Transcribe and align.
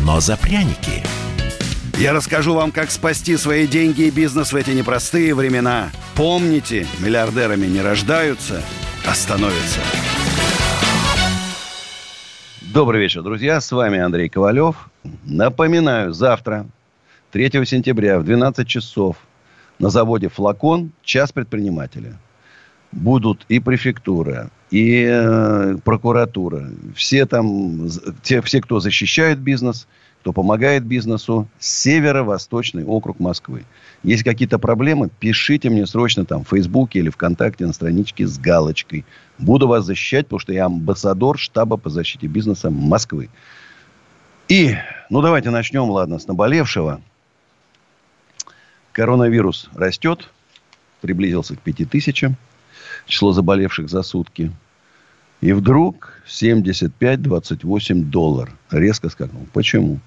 но 0.00 0.20
за 0.20 0.36
пряники. 0.36 1.02
Я 1.98 2.12
расскажу 2.12 2.54
вам, 2.54 2.72
как 2.72 2.90
спасти 2.90 3.36
свои 3.36 3.66
деньги 3.66 4.02
и 4.02 4.10
бизнес 4.10 4.52
в 4.52 4.56
эти 4.56 4.70
непростые 4.70 5.34
времена. 5.34 5.90
Помните, 6.14 6.86
миллиардерами 6.98 7.66
не 7.66 7.80
рождаются, 7.80 8.62
а 9.06 9.14
становятся. 9.14 9.80
Добрый 12.60 13.00
вечер, 13.02 13.22
друзья. 13.22 13.60
С 13.60 13.70
вами 13.70 13.98
Андрей 13.98 14.28
Ковалев. 14.28 14.88
Напоминаю, 15.24 16.12
завтра, 16.12 16.66
3 17.32 17.64
сентября 17.66 18.18
в 18.18 18.24
12 18.24 18.66
часов 18.66 19.16
на 19.78 19.90
заводе 19.90 20.28
«Флакон» 20.28 20.92
час 21.02 21.32
предпринимателя. 21.32 22.18
Будут 22.92 23.44
и 23.48 23.60
префектура, 23.60 24.50
и 24.72 25.06
э, 25.06 25.76
прокуратура. 25.84 26.70
Все 26.96 27.26
там, 27.26 27.88
те, 28.22 28.40
все, 28.40 28.62
кто 28.62 28.80
защищает 28.80 29.38
бизнес, 29.38 29.86
кто 30.20 30.32
помогает 30.32 30.84
бизнесу, 30.84 31.46
северо-восточный 31.58 32.82
округ 32.82 33.20
Москвы. 33.20 33.64
Есть 34.02 34.24
какие-то 34.24 34.58
проблемы, 34.58 35.10
пишите 35.20 35.68
мне 35.68 35.86
срочно 35.86 36.24
там 36.24 36.44
в 36.44 36.48
Фейсбуке 36.48 37.00
или 37.00 37.10
ВКонтакте 37.10 37.66
на 37.66 37.74
страничке 37.74 38.26
с 38.26 38.38
галочкой. 38.38 39.04
Буду 39.38 39.68
вас 39.68 39.84
защищать, 39.84 40.26
потому 40.26 40.40
что 40.40 40.54
я 40.54 40.64
амбассадор 40.64 41.38
штаба 41.38 41.76
по 41.76 41.90
защите 41.90 42.26
бизнеса 42.26 42.70
Москвы. 42.70 43.28
И, 44.48 44.74
ну 45.10 45.20
давайте 45.20 45.50
начнем, 45.50 45.90
ладно, 45.90 46.18
с 46.18 46.26
наболевшего. 46.26 47.02
Коронавирус 48.92 49.68
растет, 49.74 50.30
приблизился 51.02 51.56
к 51.56 51.60
5000 51.60 52.30
число 53.06 53.32
заболевших 53.32 53.88
за 53.88 54.02
сутки. 54.02 54.52
И 55.40 55.52
вдруг 55.52 56.12
75-28 56.26 58.04
доллар. 58.04 58.52
Резко 58.70 59.08
скакнул. 59.08 59.46
Почему? 59.52 59.98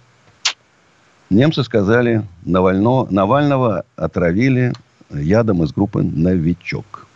Немцы 1.29 1.63
сказали, 1.63 2.23
Навально, 2.45 3.05
Навального 3.09 3.83
отравили 3.95 4.73
ядом 5.09 5.63
из 5.63 5.71
группы 5.71 6.03
«Новичок». 6.03 7.07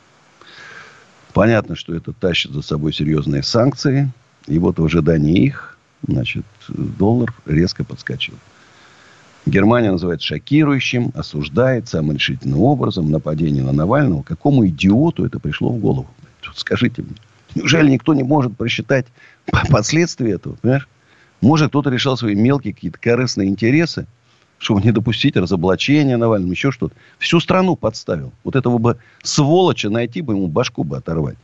Понятно, 1.33 1.75
что 1.75 1.93
это 1.93 2.11
тащит 2.11 2.52
за 2.52 2.61
собой 2.61 2.91
серьезные 2.91 3.43
санкции. 3.43 4.11
И 4.47 4.58
вот 4.58 4.80
в 4.80 4.86
ожидании 4.86 5.45
их, 5.45 5.77
значит, 6.08 6.45
доллар 6.67 7.33
резко 7.45 7.83
подскочил. 7.83 8.33
Германия 9.45 9.91
называет 9.91 10.21
шокирующим, 10.21 11.11
осуждает 11.15 11.87
самым 11.87 12.15
решительным 12.15 12.61
образом 12.61 13.09
нападение 13.09 13.63
на 13.63 13.71
Навального. 13.71 14.21
Какому 14.21 14.67
идиоту 14.67 15.25
это 15.25 15.39
пришло 15.39 15.69
в 15.69 15.79
голову? 15.79 16.07
Скажите 16.55 17.01
мне. 17.01 17.15
Неужели 17.55 17.89
никто 17.89 18.13
не 18.13 18.23
может 18.23 18.55
просчитать 18.55 19.07
последствия 19.69 20.33
этого? 20.33 20.55
Понимаешь? 20.55 20.87
Может, 21.41 21.69
кто-то 21.69 21.89
решал 21.89 22.17
свои 22.17 22.35
мелкие 22.35 22.73
какие-то 22.73 22.99
корыстные 22.99 23.49
интересы, 23.49 24.05
чтобы 24.57 24.81
не 24.81 24.91
допустить 24.91 25.37
разоблачения 25.37 26.17
Навального, 26.17 26.51
еще 26.51 26.71
что-то. 26.71 26.93
Всю 27.17 27.39
страну 27.39 27.75
подставил. 27.75 28.33
Вот 28.43 28.55
этого 28.55 28.77
бы 28.77 28.97
сволоча 29.23 29.89
найти 29.89 30.21
бы, 30.21 30.33
ему 30.33 30.47
башку 30.47 30.83
бы 30.83 30.97
оторвать. 30.97 31.37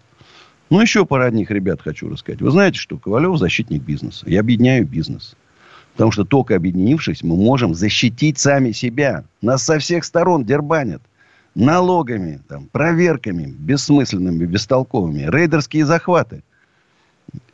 Ну, 0.70 0.82
еще 0.82 1.06
пара 1.06 1.26
одних 1.26 1.50
ребят 1.52 1.82
хочу 1.82 2.10
рассказать. 2.10 2.42
Вы 2.42 2.52
знаете, 2.52 2.78
что 2.78 2.98
Ковалев 2.98 3.38
защитник 3.38 3.84
бизнеса. 3.84 4.26
Я 4.28 4.42
объединяю 4.42 4.86
бизнес. 4.86 5.36
Потому 5.96 6.12
что 6.12 6.26
только 6.26 6.56
объединившись, 6.56 7.24
мы 7.24 7.38
можем 7.38 7.74
защитить 7.74 8.38
сами 8.38 8.72
себя. 8.74 9.24
Нас 9.42 9.64
со 9.64 9.80
всех 9.80 10.04
сторон 10.04 10.44
дербанят. 10.44 11.02
Налогами, 11.56 12.42
там, 12.50 12.68
проверками 12.70 13.46
бессмысленными, 13.58 14.46
бестолковыми. 14.46 15.30
Рейдерские 15.30 15.86
захваты. 15.86 16.44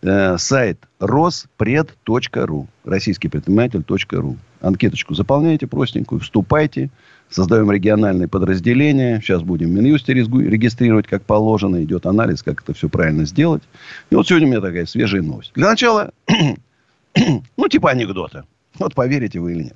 Э, 0.01 0.37
сайт 0.39 0.79
rospred.ru. 0.99 2.67
Российский 2.83 3.27
предприниматель.ру. 3.29 4.37
Анкеточку 4.59 5.13
заполняйте 5.13 5.67
простенькую, 5.67 6.19
вступайте. 6.21 6.89
Создаем 7.29 7.71
региональные 7.71 8.27
подразделения. 8.27 9.21
Сейчас 9.21 9.43
будем 9.43 9.69
в 9.69 9.71
Минюсте 9.71 10.13
регистрировать, 10.13 11.05
как 11.07 11.21
положено. 11.23 11.83
Идет 11.83 12.07
анализ, 12.07 12.41
как 12.41 12.63
это 12.63 12.73
все 12.73 12.89
правильно 12.89 13.25
сделать. 13.25 13.61
И 14.09 14.15
вот 14.15 14.27
сегодня 14.27 14.47
у 14.47 14.51
меня 14.51 14.61
такая 14.61 14.87
свежая 14.87 15.21
новость. 15.21 15.51
Для 15.53 15.69
начала 15.69 16.11
ну, 17.57 17.67
типа 17.67 17.91
анекдота. 17.91 18.45
Вот 18.79 18.95
поверите 18.95 19.39
вы 19.39 19.53
или 19.53 19.63
нет. 19.63 19.75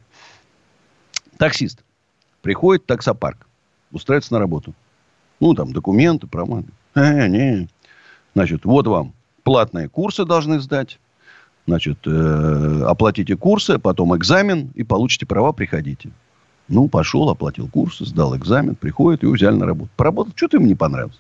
Таксист 1.37 1.83
приходит 2.41 2.83
в 2.83 2.85
таксопарк, 2.87 3.47
устраивается 3.91 4.33
на 4.33 4.39
работу. 4.39 4.73
Ну, 5.39 5.53
там, 5.53 5.73
документы, 5.73 6.27
права. 6.27 6.63
Э, 6.93 7.27
не. 7.27 7.67
Значит, 8.33 8.65
вот 8.65 8.87
вам 8.87 9.13
платные 9.43 9.89
курсы 9.89 10.25
должны 10.25 10.59
сдать. 10.59 10.99
Значит, 11.67 11.97
э, 12.05 12.83
оплатите 12.85 13.35
курсы, 13.35 13.79
потом 13.79 14.15
экзамен 14.15 14.71
и 14.75 14.83
получите 14.83 15.25
права, 15.25 15.51
приходите. 15.51 16.11
Ну, 16.67 16.87
пошел, 16.87 17.29
оплатил 17.29 17.67
курсы, 17.67 18.05
сдал 18.05 18.35
экзамен, 18.35 18.75
приходит 18.75 19.23
и 19.23 19.27
взяли 19.27 19.55
на 19.55 19.65
работу. 19.65 19.89
Поработал, 19.95 20.33
что-то 20.35 20.57
ему 20.57 20.67
не 20.67 20.75
понравилось. 20.75 21.19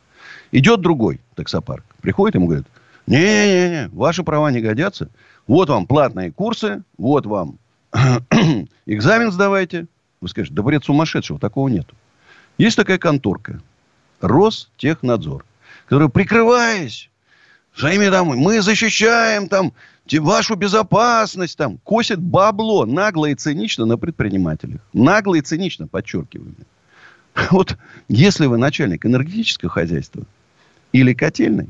Идет 0.51 0.81
другой 0.81 1.19
таксопарк. 1.35 1.83
Приходит, 2.01 2.35
ему 2.35 2.47
говорит, 2.47 2.67
не-не-не, 3.07 3.89
ваши 3.93 4.23
права 4.23 4.51
не 4.51 4.61
годятся. 4.61 5.09
Вот 5.47 5.69
вам 5.69 5.85
платные 5.85 6.31
курсы, 6.31 6.83
вот 6.97 7.25
вам 7.25 7.57
экзамен 8.85 9.31
сдавайте. 9.31 9.87
Вы 10.21 10.29
скажете, 10.29 10.55
да 10.55 10.63
бред 10.63 10.83
сумасшедшего, 10.83 11.39
такого 11.39 11.67
нету. 11.67 11.95
Есть 12.57 12.77
такая 12.77 12.97
конторка, 12.97 13.61
Ростехнадзор, 14.21 15.45
которая, 15.85 16.09
прикрываясь 16.09 17.09
своими 17.75 18.09
там, 18.09 18.27
мы 18.27 18.61
защищаем 18.61 19.49
там 19.49 19.73
вашу 20.19 20.55
безопасность, 20.55 21.57
там, 21.57 21.77
косит 21.83 22.19
бабло 22.19 22.85
нагло 22.85 23.25
и 23.25 23.35
цинично 23.35 23.85
на 23.85 23.97
предпринимателях. 23.97 24.81
Нагло 24.93 25.35
и 25.35 25.41
цинично, 25.41 25.87
подчеркиваю. 25.87 26.55
Вот 27.51 27.77
если 28.07 28.45
вы 28.45 28.57
начальник 28.57 29.05
энергетического 29.05 29.69
хозяйства 29.69 30.23
или 30.93 31.13
котельной, 31.13 31.69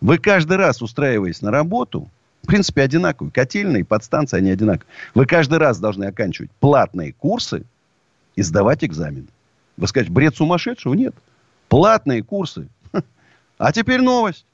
вы 0.00 0.18
каждый 0.18 0.56
раз, 0.56 0.82
устраиваясь 0.82 1.42
на 1.42 1.50
работу, 1.50 2.08
в 2.42 2.46
принципе, 2.46 2.82
одинаковые. 2.82 3.32
Котельные, 3.32 3.84
подстанции, 3.84 4.38
они 4.38 4.50
одинаковые. 4.50 4.88
Вы 5.14 5.26
каждый 5.26 5.58
раз 5.58 5.78
должны 5.78 6.04
оканчивать 6.04 6.50
платные 6.60 7.12
курсы 7.12 7.64
и 8.36 8.42
сдавать 8.42 8.84
экзамен. 8.84 9.28
Вы 9.76 9.86
скажете, 9.88 10.12
бред 10.12 10.36
сумасшедшего? 10.36 10.94
Нет. 10.94 11.14
Платные 11.68 12.22
курсы. 12.22 12.68
А 13.58 13.72
теперь 13.72 14.00
новость. 14.00 14.46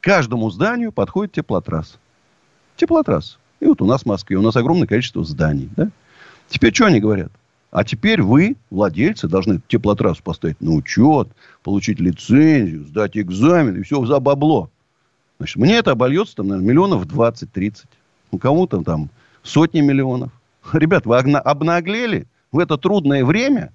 Каждому 0.00 0.50
зданию 0.50 0.92
подходит 0.92 1.32
теплотрасс. 1.32 1.98
Теплотрасс. 2.76 3.38
И 3.60 3.66
вот 3.66 3.80
у 3.80 3.86
нас 3.86 4.02
в 4.02 4.06
Москве, 4.06 4.36
у 4.36 4.42
нас 4.42 4.54
огромное 4.54 4.86
количество 4.86 5.24
зданий. 5.24 5.70
Да? 5.76 5.90
Теперь 6.48 6.74
что 6.74 6.86
они 6.86 7.00
говорят? 7.00 7.32
А 7.70 7.84
теперь 7.84 8.22
вы, 8.22 8.56
владельцы, 8.70 9.26
должны 9.26 9.60
теплотрассу 9.66 10.22
поставить 10.22 10.60
на 10.60 10.72
учет, 10.72 11.28
получить 11.62 11.98
лицензию, 11.98 12.84
сдать 12.84 13.16
экзамен, 13.16 13.76
и 13.76 13.82
все 13.82 14.04
за 14.04 14.20
бабло. 14.20 14.70
Значит, 15.38 15.56
мне 15.56 15.76
это 15.76 15.92
обольется, 15.92 16.36
там, 16.36 16.48
наверное, 16.48 16.68
миллионов 16.68 17.06
20-30. 17.06 17.84
У 18.30 18.38
кому-то 18.38 18.82
там 18.82 19.10
сотни 19.42 19.80
миллионов. 19.80 20.30
Ребят, 20.72 21.06
вы 21.06 21.16
обнаглели 21.16 22.26
в 22.52 22.58
это 22.58 22.76
трудное 22.76 23.24
время. 23.24 23.72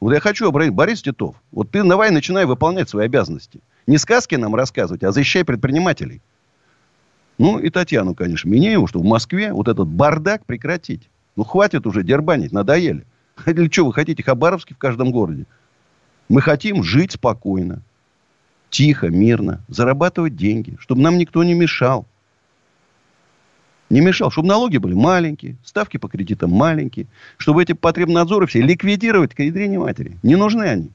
Вот 0.00 0.12
я 0.12 0.20
хочу 0.20 0.48
обратить, 0.48 0.74
Борис 0.74 1.02
Титов, 1.02 1.34
вот 1.50 1.70
ты 1.70 1.82
давай 1.82 2.10
начинай 2.10 2.44
выполнять 2.44 2.88
свои 2.88 3.06
обязанности. 3.06 3.60
Не 3.86 3.98
сказки 3.98 4.36
нам 4.36 4.54
рассказывать, 4.54 5.02
а 5.02 5.12
защищай 5.12 5.44
предпринимателей. 5.44 6.20
Ну, 7.38 7.58
и 7.58 7.70
Татьяну, 7.70 8.14
конечно, 8.14 8.48
Минееву, 8.48 8.86
что 8.86 9.00
в 9.00 9.04
Москве 9.04 9.52
вот 9.52 9.68
этот 9.68 9.88
бардак 9.88 10.44
прекратить. 10.44 11.08
Ну, 11.36 11.44
хватит 11.44 11.86
уже 11.86 12.02
дербанить, 12.02 12.52
надоели. 12.52 13.06
Или 13.46 13.68
что, 13.70 13.86
вы 13.86 13.92
хотите 13.92 14.22
Хабаровский 14.22 14.74
в 14.74 14.78
каждом 14.78 15.10
городе? 15.10 15.46
Мы 16.28 16.42
хотим 16.42 16.82
жить 16.82 17.12
спокойно 17.12 17.82
тихо, 18.70 19.08
мирно, 19.08 19.60
зарабатывать 19.68 20.36
деньги, 20.36 20.76
чтобы 20.80 21.02
нам 21.02 21.18
никто 21.18 21.42
не 21.44 21.54
мешал. 21.54 22.06
Не 23.90 24.00
мешал, 24.00 24.30
чтобы 24.30 24.48
налоги 24.48 24.76
были 24.76 24.94
маленькие, 24.94 25.56
ставки 25.64 25.96
по 25.96 26.08
кредитам 26.08 26.50
маленькие, 26.50 27.06
чтобы 27.38 27.62
эти 27.62 27.72
потребнадзоры 27.72 28.46
все 28.46 28.60
ликвидировать 28.60 29.34
к 29.34 29.40
ядрене 29.40 29.78
матери. 29.78 30.18
Не 30.22 30.36
нужны 30.36 30.64
они. 30.64 30.90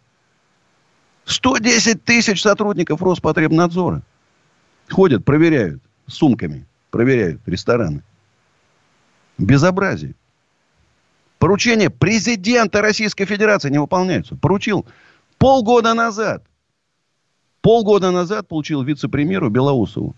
110 1.25 2.03
тысяч 2.03 2.41
сотрудников 2.41 3.01
Роспотребнадзора 3.01 4.03
ходят, 4.89 5.25
проверяют 5.25 5.81
сумками, 6.07 6.65
проверяют 6.91 7.41
рестораны. 7.47 8.03
Безобразие. 9.37 10.15
Поручения 11.39 11.89
президента 11.89 12.81
Российской 12.81 13.25
Федерации 13.25 13.69
не 13.69 13.79
выполняются. 13.79 14.35
Поручил 14.35 14.85
полгода 15.37 15.93
назад. 15.93 16.43
Полгода 17.63 18.11
назад 18.11 18.49
получил 18.49 18.83
вице-премьеру 18.83 19.49
Белоусову 19.49 20.17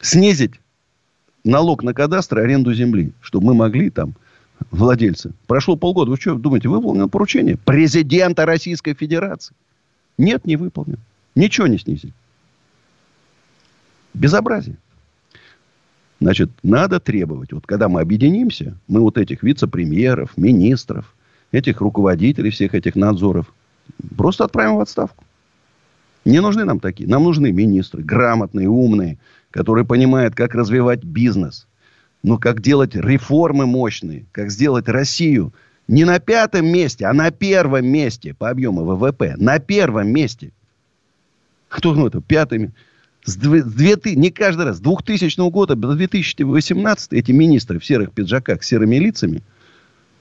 снизить 0.00 0.60
налог 1.42 1.82
на 1.82 1.92
кадастр 1.92 2.38
и 2.38 2.42
аренду 2.42 2.72
земли, 2.72 3.12
чтобы 3.20 3.46
мы 3.48 3.54
могли 3.54 3.90
там, 3.90 4.14
владельцы. 4.70 5.32
Прошло 5.48 5.74
полгода. 5.74 6.12
Вы 6.12 6.16
что 6.18 6.36
думаете, 6.36 6.68
выполнено 6.68 7.08
поручение 7.08 7.56
президента 7.56 8.46
Российской 8.46 8.94
Федерации? 8.94 9.56
Нет, 10.18 10.46
не 10.46 10.54
выполнен. 10.54 11.00
Ничего 11.34 11.66
не 11.66 11.78
снизили. 11.78 12.12
Безобразие. 14.14 14.76
Значит, 16.20 16.48
надо 16.62 17.00
требовать. 17.00 17.52
Вот 17.52 17.66
когда 17.66 17.88
мы 17.88 18.02
объединимся, 18.02 18.78
мы 18.86 19.00
вот 19.00 19.18
этих 19.18 19.42
вице-премьеров, 19.42 20.36
министров, 20.36 21.12
этих 21.50 21.80
руководителей 21.80 22.50
всех 22.50 22.76
этих 22.76 22.94
надзоров 22.94 23.52
просто 24.16 24.44
отправим 24.44 24.76
в 24.76 24.80
отставку. 24.80 25.24
Не 26.28 26.40
нужны 26.42 26.64
нам 26.64 26.78
такие. 26.78 27.08
Нам 27.08 27.24
нужны 27.24 27.52
министры, 27.52 28.02
грамотные, 28.02 28.68
умные, 28.68 29.16
которые 29.50 29.86
понимают, 29.86 30.34
как 30.34 30.54
развивать 30.54 31.02
бизнес. 31.02 31.66
Ну, 32.22 32.38
как 32.38 32.60
делать 32.60 32.94
реформы 32.94 33.64
мощные, 33.64 34.26
как 34.32 34.50
сделать 34.50 34.88
Россию 34.88 35.54
не 35.86 36.04
на 36.04 36.18
пятом 36.18 36.66
месте, 36.66 37.06
а 37.06 37.14
на 37.14 37.30
первом 37.30 37.86
месте 37.86 38.34
по 38.34 38.50
объему 38.50 38.84
ВВП. 38.84 39.36
На 39.38 39.58
первом 39.58 40.08
месте. 40.08 40.52
Кто 41.68 41.94
ну 41.94 42.08
это? 42.08 42.20
Пятым. 42.20 42.74
С 43.24 43.36
2000, 43.36 44.18
не 44.18 44.30
каждый 44.30 44.66
раз. 44.66 44.76
С 44.76 44.80
2000 44.80 45.50
года 45.50 45.76
до 45.76 45.94
2018 45.94 47.14
эти 47.14 47.32
министры 47.32 47.78
в 47.78 47.86
серых 47.86 48.12
пиджаках 48.12 48.62
с 48.62 48.66
серыми 48.66 48.96
лицами 48.96 49.42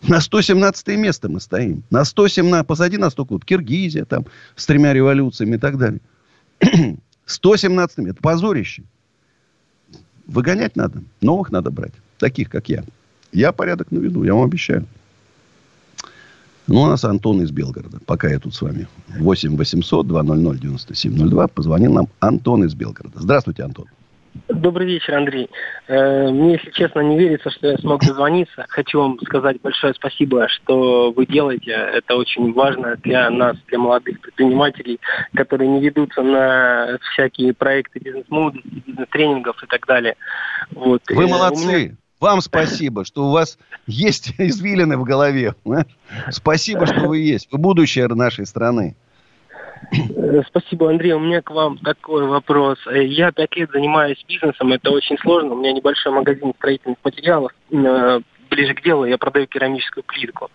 на 0.04 0.22
117 0.22 0.88
место 0.90 1.30
мы 1.30 1.40
стоим. 1.40 1.84
На 1.90 2.06
117, 2.06 2.66
позади 2.66 2.98
нас 2.98 3.14
только 3.14 3.34
вот 3.34 3.46
Киргизия 3.46 4.06
там 4.06 4.26
с 4.56 4.66
тремя 4.66 4.94
революциями 4.94 5.56
и 5.56 5.60
так 5.60 5.78
далее. 5.78 6.02
117 7.26 8.00
это 8.00 8.22
позорище. 8.22 8.84
Выгонять 10.28 10.76
надо. 10.76 11.04
Новых 11.22 11.52
надо 11.52 11.72
брать. 11.72 11.94
Таких, 12.20 12.50
как 12.50 12.70
я. 12.70 12.84
Я 13.32 13.52
порядок 13.52 13.92
наведу, 13.92 14.24
я 14.24 14.34
вам 14.34 14.44
обещаю. 14.44 14.86
Ну, 16.68 16.82
у 16.82 16.88
нас 16.88 17.06
Антон 17.06 17.42
из 17.42 17.52
Белгорода. 17.52 18.00
Пока 18.06 18.30
я 18.30 18.40
тут 18.40 18.54
с 18.54 18.62
вами. 18.62 18.88
8 19.20 19.56
800 19.56 20.08
200 20.08 20.60
9702. 20.60 21.48
Позвонил 21.48 21.94
нам 21.94 22.10
Антон 22.20 22.66
из 22.66 22.74
Белгорода. 22.76 23.22
Здравствуйте, 23.22 23.64
Антон. 23.64 23.86
Добрый 24.48 24.88
вечер, 24.88 25.16
Андрей. 25.16 25.50
Э, 25.88 26.30
мне, 26.30 26.54
если 26.54 26.72
честно, 26.72 27.02
не 27.02 27.18
верится, 27.18 27.50
что 27.50 27.68
я 27.68 27.78
смог 27.78 28.02
дозвониться. 28.02 28.66
Хочу 28.70 29.00
вам 29.00 29.20
сказать 29.22 29.62
большое 29.62 29.94
спасибо, 29.94 30.48
что 30.48 31.12
вы 31.12 31.26
делаете. 31.26 31.72
Это 31.72 32.16
очень 32.16 32.54
важно 32.54 32.96
для 32.98 33.30
нас, 33.30 33.58
для 33.68 33.80
молодых 33.80 34.20
предпринимателей, 34.22 35.00
которые 35.36 35.70
не 35.70 35.82
ведутся 35.82 36.22
на 36.22 36.98
всякие 37.12 37.54
проекты 37.54 38.00
бизнес-молодости, 38.00 38.68
бизнес-тренингов 38.86 39.62
и 39.64 39.68
так 39.68 39.86
далее. 39.86 40.16
Вот. 40.72 41.02
Вы 41.10 41.24
э, 41.24 41.28
молодцы. 41.28 41.86
Меня... 41.86 41.96
Вам 42.20 42.42
спасибо, 42.42 43.06
что 43.06 43.28
у 43.28 43.32
вас 43.32 43.60
есть 43.86 44.34
извилины 44.38 44.98
в 44.98 45.04
голове. 45.04 45.54
Спасибо, 46.32 46.86
что 46.88 47.02
вы 47.02 47.20
есть. 47.20 47.48
Вы 47.52 47.60
будущее 47.60 48.08
нашей 48.08 48.46
страны. 48.46 48.96
Э, 49.92 50.42
спасибо, 50.48 50.90
Андрей. 50.90 51.14
У 51.14 51.20
меня 51.20 51.42
к 51.42 51.52
вам 51.52 51.78
такой 51.78 52.26
вопрос. 52.28 52.78
Э, 52.88 53.04
я 53.04 53.32
пять 53.32 53.56
лет 53.56 53.70
занимаюсь 53.72 54.24
бизнесом, 54.28 54.74
это 54.74 54.92
очень 54.92 55.18
сложно. 55.20 55.54
У 55.54 55.58
меня 55.58 55.72
небольшой 55.72 56.12
магазин 56.12 56.54
строительных 56.58 56.98
материалов. 57.04 57.52
Э, 57.72 58.20
ближе 58.50 58.74
к 58.74 58.84
делу 58.84 59.06
я 59.06 59.18
продаю 59.18 59.48
керамическую 59.48 60.04
плитку. 60.04 60.50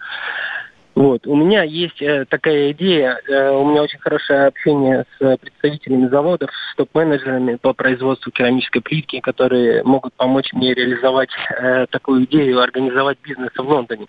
Вот. 0.94 1.26
У 1.26 1.34
меня 1.34 1.62
есть 1.62 2.02
э, 2.02 2.26
такая 2.29 2.73
идея, 2.73 3.19
э, 3.26 3.50
у 3.50 3.64
меня 3.64 3.82
очень 3.82 3.99
хорошее 3.99 4.46
общение 4.46 5.06
с 5.19 5.37
представителями 5.38 6.08
заводов, 6.08 6.50
с 6.50 6.76
топ-менеджерами 6.76 7.56
по 7.56 7.73
производству 7.73 8.31
керамической 8.31 8.82
плитки, 8.82 9.20
которые 9.20 9.82
могут 9.84 10.12
помочь 10.14 10.52
мне 10.52 10.75
реализовать 10.75 11.31
э, 11.58 11.87
такую 11.87 12.25
идею, 12.25 12.61
организовать 12.61 13.17
бизнес 13.23 13.52
в 13.56 13.62
Лондоне. 13.62 14.06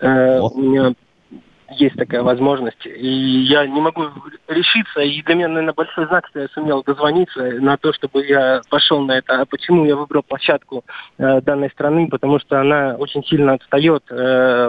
Э, 0.00 0.40
у 0.40 0.58
меня 0.58 0.94
есть 1.72 1.96
такая 1.96 2.22
возможность. 2.22 2.86
И 2.86 3.06
я 3.42 3.66
не 3.66 3.80
могу 3.80 4.06
решиться. 4.48 5.00
И 5.00 5.22
для 5.22 5.34
меня, 5.34 5.48
наверное, 5.48 5.74
большой 5.74 6.06
знак, 6.06 6.26
что 6.28 6.40
я 6.40 6.48
сумел 6.48 6.82
дозвониться 6.82 7.40
на 7.60 7.76
то, 7.76 7.92
чтобы 7.92 8.24
я 8.24 8.60
пошел 8.68 9.00
на 9.02 9.18
это. 9.18 9.40
А 9.40 9.46
почему 9.46 9.84
я 9.84 9.96
выбрал 9.96 10.22
площадку 10.22 10.84
э, 11.18 11.40
данной 11.42 11.70
страны? 11.70 12.08
Потому 12.08 12.38
что 12.40 12.60
она 12.60 12.96
очень 12.98 13.24
сильно 13.24 13.54
отстает 13.54 14.04
э, 14.10 14.14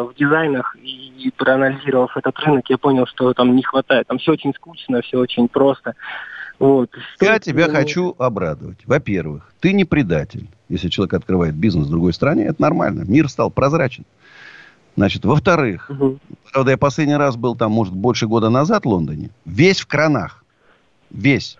в 0.01 0.13
дизайнах. 0.15 0.75
И, 0.81 1.31
проанализировав 1.35 2.15
этот 2.15 2.37
рынок, 2.39 2.69
я 2.69 2.77
понял, 2.77 3.05
что 3.07 3.33
там 3.33 3.55
не 3.55 3.63
хватает. 3.63 4.07
Там 4.07 4.19
все 4.19 4.33
очень 4.33 4.53
скучно, 4.53 5.01
все 5.01 5.17
очень 5.17 5.47
просто. 5.47 5.95
Вот. 6.59 6.89
Я 7.21 7.39
тебя 7.39 7.67
ну... 7.67 7.73
хочу 7.73 8.15
обрадовать. 8.17 8.79
Во-первых, 8.85 9.51
ты 9.61 9.73
не 9.73 9.85
предатель. 9.85 10.47
Если 10.67 10.89
человек 10.89 11.13
открывает 11.13 11.55
бизнес 11.55 11.87
в 11.87 11.91
другой 11.91 12.13
стране, 12.13 12.45
это 12.45 12.61
нормально. 12.61 13.03
Мир 13.07 13.29
стал 13.29 13.49
прозрачен. 13.49 14.05
Значит, 15.00 15.24
во-вторых, 15.24 15.90
угу. 15.90 16.19
правда, 16.51 16.72
я 16.72 16.78
последний 16.78 17.16
раз 17.16 17.38
был 17.38 17.56
там, 17.56 17.72
может, 17.72 17.94
больше 17.94 18.28
года 18.28 18.50
назад 18.50 18.84
в 18.84 18.90
Лондоне. 18.90 19.30
Весь 19.46 19.80
в 19.80 19.88
кранах. 19.88 20.44
Весь. 21.10 21.57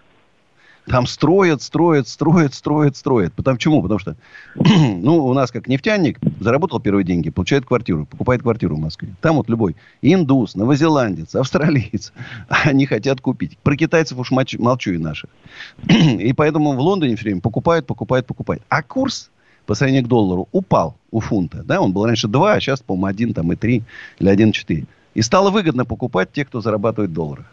Там 0.88 1.08
строят, 1.08 1.62
строят, 1.62 2.10
строят, 2.10 2.54
строят, 2.54 2.98
строят. 2.98 3.32
Потому, 3.32 3.56
почему? 3.56 3.82
Потому 3.82 3.98
что, 3.98 4.18
ну, 4.56 5.26
у 5.26 5.34
нас 5.34 5.52
как 5.52 5.70
нефтяник 5.70 6.20
заработал 6.42 6.82
первые 6.82 7.06
деньги, 7.06 7.30
получает 7.30 7.66
квартиру, 7.66 8.06
покупает 8.06 8.42
квартиру 8.42 8.76
в 8.76 8.80
Москве. 8.80 9.16
Там 9.22 9.38
вот 9.38 9.48
любой 9.48 9.78
индус, 10.02 10.56
новозеландец, 10.56 11.34
австралиец, 11.34 12.12
они 12.50 12.88
хотят 12.88 13.22
купить. 13.22 13.58
Про 13.60 13.78
китайцев 13.78 14.18
уж 14.18 14.32
молчу 14.32 14.92
и 14.92 14.98
наших. 14.98 15.30
и 15.88 16.34
поэтому 16.34 16.74
в 16.74 16.80
Лондоне 16.82 17.16
все 17.16 17.24
время 17.24 17.40
покупают, 17.40 17.88
покупают, 17.88 18.28
покупают. 18.28 18.64
А 18.68 18.84
курс 18.84 19.32
по 19.70 19.76
сравнению 19.76 20.06
к 20.06 20.08
доллару 20.08 20.50
упал 20.52 20.98
у 21.12 21.20
фунта. 21.20 21.62
Да? 21.64 21.80
Он 21.80 21.94
был 21.94 22.04
раньше 22.04 22.28
2, 22.28 22.54
а 22.54 22.60
сейчас, 22.60 22.80
по-моему, 22.80 23.06
1 23.06 23.34
там, 23.36 23.52
и 23.52 23.56
3 23.56 23.84
или 24.18 24.32
1,4. 24.32 24.88
И 25.14 25.22
стало 25.22 25.52
выгодно 25.52 25.86
покупать 25.86 26.32
тех, 26.32 26.48
кто 26.48 26.60
зарабатывает 26.60 27.12
в 27.12 27.14
долларах. 27.14 27.46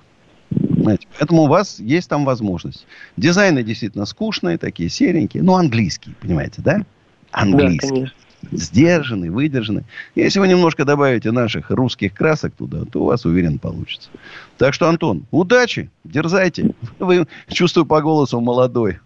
Знаете, 0.49 1.07
поэтому 1.19 1.43
у 1.43 1.47
вас 1.47 1.79
есть 1.79 2.09
там 2.09 2.25
возможность. 2.25 2.87
Дизайны 3.19 3.63
действительно 3.63 4.07
скучные, 4.07 4.57
такие 4.57 4.89
серенькие, 4.89 5.43
но 5.43 5.57
английские, 5.57 6.15
понимаете, 6.19 6.63
да? 6.63 6.87
Английские. 7.33 8.05
Да, 8.05 8.11
сдержанный, 8.51 9.31
выдержанный. 9.31 9.85
Если 10.15 10.39
вы 10.39 10.49
немножко 10.49 10.85
добавите 10.85 11.31
наших 11.31 11.71
русских 11.71 12.15
красок 12.15 12.55
туда, 12.55 12.85
то 12.91 13.03
у 13.03 13.05
вас, 13.07 13.25
уверен, 13.25 13.59
получится. 13.59 14.11
Так 14.59 14.75
что, 14.75 14.89
Антон, 14.89 15.27
удачи, 15.31 15.91
дерзайте. 16.05 16.75
Вы, 16.99 17.27
чувствую 17.49 17.87
по 17.87 18.01
голосу, 18.01 18.41
молодой. 18.41 18.99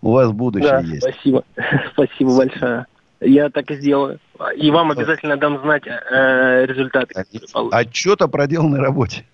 У 0.00 0.12
вас 0.12 0.30
будущее 0.32 0.70
да, 0.70 0.80
есть. 0.80 1.02
спасибо. 1.02 1.44
Спасибо 1.92 2.36
большое. 2.36 2.86
Я 3.20 3.50
так 3.50 3.70
и 3.70 3.76
сделаю. 3.76 4.20
И 4.56 4.70
вам 4.70 4.92
обязательно 4.92 5.36
дам 5.36 5.60
знать 5.60 5.82
э, 5.86 6.66
результаты. 6.66 7.24
Отчет 7.72 8.22
о 8.22 8.28
проделанной 8.28 8.78
работе. 8.78 9.24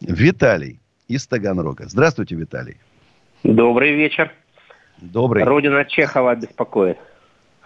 Виталий 0.00 0.80
из 1.06 1.26
Таганрога. 1.26 1.84
Здравствуйте, 1.86 2.34
Виталий. 2.34 2.78
Добрый 3.44 3.94
вечер. 3.94 4.32
Добрый. 5.00 5.44
Родина 5.44 5.84
Чехова 5.84 6.34
беспокоит. 6.34 6.98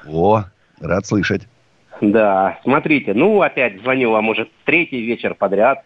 О, 0.07 0.45
Рад 0.81 1.07
слышать. 1.07 1.43
Да, 2.01 2.59
смотрите, 2.63 3.15
ну 3.15 3.43
опять 3.43 3.81
звоню 3.81 4.13
вам 4.13 4.29
уже 4.29 4.49
третий 4.65 5.01
вечер 5.03 5.35
подряд. 5.35 5.85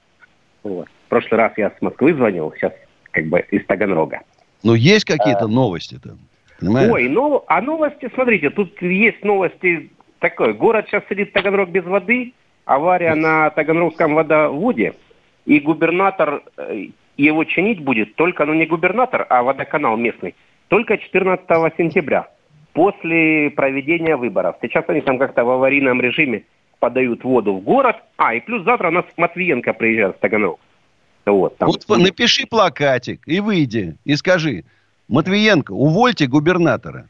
Вот. 0.63 0.89
В 1.07 1.09
прошлый 1.09 1.41
раз 1.41 1.53
я 1.57 1.71
с 1.71 1.81
Москвы 1.81 2.15
звонил, 2.15 2.53
сейчас 2.57 2.73
как 3.11 3.27
бы 3.27 3.41
из 3.51 3.65
Таганрога. 3.67 4.21
Ну, 4.63 4.75
есть 4.75 5.05
какие-то 5.05 5.45
а, 5.45 5.49
новости 5.49 5.99
там? 6.03 6.19
Понимаешь? 6.61 6.93
Ой, 6.93 7.09
ну, 7.09 7.43
а 7.49 7.61
новости, 7.61 8.11
смотрите, 8.15 8.51
тут 8.51 8.81
есть 8.81 9.25
новости 9.25 9.91
такой. 10.21 10.55
Город 10.55 10.87
сейчас 10.89 11.03
сидит 11.09 11.33
Таганрог 11.33 11.71
без 11.71 11.85
воды, 11.85 12.35
авария 12.65 13.15
на 13.15 13.51
Таганрогском 13.51 14.15
водоводе, 14.15 14.95
и 15.47 15.59
губернатор 15.59 16.43
э, 16.57 16.87
его 17.17 17.45
чинить 17.45 17.81
будет 17.81 18.15
только, 18.15 18.45
ну 18.45 18.55
не 18.55 18.67
губернатор, 18.67 19.27
а 19.29 19.43
водоканал 19.43 19.97
местный, 19.97 20.35
только 20.69 20.97
14 20.99 21.47
сентября 21.77 22.29
после 22.73 23.51
проведения 23.51 24.17
выборов. 24.17 24.57
Сейчас 24.63 24.85
они 24.89 25.01
там 25.01 25.19
как-то 25.19 25.45
в 25.45 25.51
аварийном 25.51 26.01
режиме 26.01 26.45
подают 26.79 27.25
воду 27.25 27.55
в 27.55 27.61
город. 27.61 27.97
А, 28.17 28.35
и 28.35 28.41
плюс 28.41 28.65
завтра 28.65 28.89
у 28.89 28.93
нас 28.93 29.05
Матвиенко 29.17 29.73
приезжает 29.73 30.17
в 30.17 30.19
Таганрог. 30.21 30.59
Вот, 31.25 31.57
там. 31.59 31.69
вот 31.69 31.99
напиши 31.99 32.47
плакатик 32.49 33.21
и 33.27 33.39
выйди, 33.39 33.97
и 34.05 34.17
скажи, 34.17 34.65
Матвиенко, 35.09 35.71
увольте 35.73 36.27
губернатора, 36.27 37.07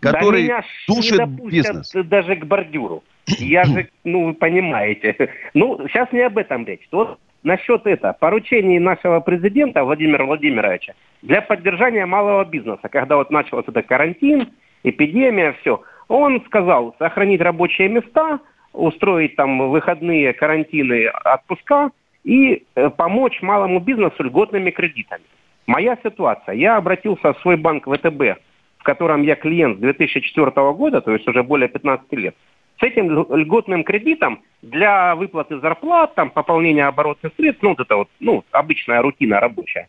который 0.00 0.48
да 0.48 0.62
душит 0.86 1.26
не 1.26 1.50
бизнес. 1.50 1.92
даже 1.94 2.36
к 2.36 2.44
бордюру. 2.44 3.02
Я 3.38 3.64
же, 3.64 3.88
ну, 4.04 4.26
вы 4.26 4.34
понимаете. 4.34 5.30
Ну, 5.54 5.88
сейчас 5.88 6.12
не 6.12 6.20
об 6.20 6.36
этом 6.36 6.66
речь. 6.66 6.86
Вот 6.92 7.18
насчет 7.42 7.86
это, 7.86 8.12
поручений 8.12 8.78
нашего 8.78 9.20
президента 9.20 9.84
Владимира 9.84 10.26
Владимировича 10.26 10.94
для 11.22 11.40
поддержания 11.40 12.04
малого 12.04 12.44
бизнеса, 12.44 12.88
когда 12.90 13.16
вот 13.16 13.30
начался 13.30 13.70
этот 13.70 13.86
карантин, 13.86 14.48
эпидемия, 14.84 15.56
все. 15.60 15.82
Он 16.08 16.40
сказал 16.46 16.94
сохранить 16.98 17.40
рабочие 17.40 17.88
места, 17.88 18.38
устроить 18.72 19.34
там 19.36 19.70
выходные, 19.70 20.32
карантины, 20.32 21.08
отпуска 21.24 21.90
и 22.22 22.64
э, 22.74 22.90
помочь 22.90 23.42
малому 23.42 23.80
бизнесу 23.80 24.22
льготными 24.22 24.70
кредитами. 24.70 25.24
Моя 25.66 25.96
ситуация. 26.02 26.54
Я 26.54 26.76
обратился 26.76 27.32
в 27.32 27.40
свой 27.40 27.56
банк 27.56 27.86
ВТБ, 27.86 28.38
в 28.78 28.82
котором 28.82 29.22
я 29.22 29.34
клиент 29.34 29.78
с 29.78 29.80
2004 29.80 30.50
года, 30.72 31.00
то 31.00 31.12
есть 31.12 31.26
уже 31.26 31.42
более 31.42 31.68
15 31.68 32.12
лет. 32.12 32.34
С 32.80 32.82
этим 32.82 33.08
льготным 33.10 33.84
кредитом 33.84 34.42
для 34.60 35.14
выплаты 35.14 35.58
зарплат, 35.60 36.14
там, 36.14 36.30
пополнения 36.30 36.86
оборотных 36.86 37.32
средств, 37.36 37.62
ну, 37.62 37.70
вот 37.70 37.80
это 37.80 37.96
вот, 37.96 38.08
ну, 38.20 38.44
обычная 38.50 39.00
рутина 39.00 39.40
рабочая, 39.40 39.88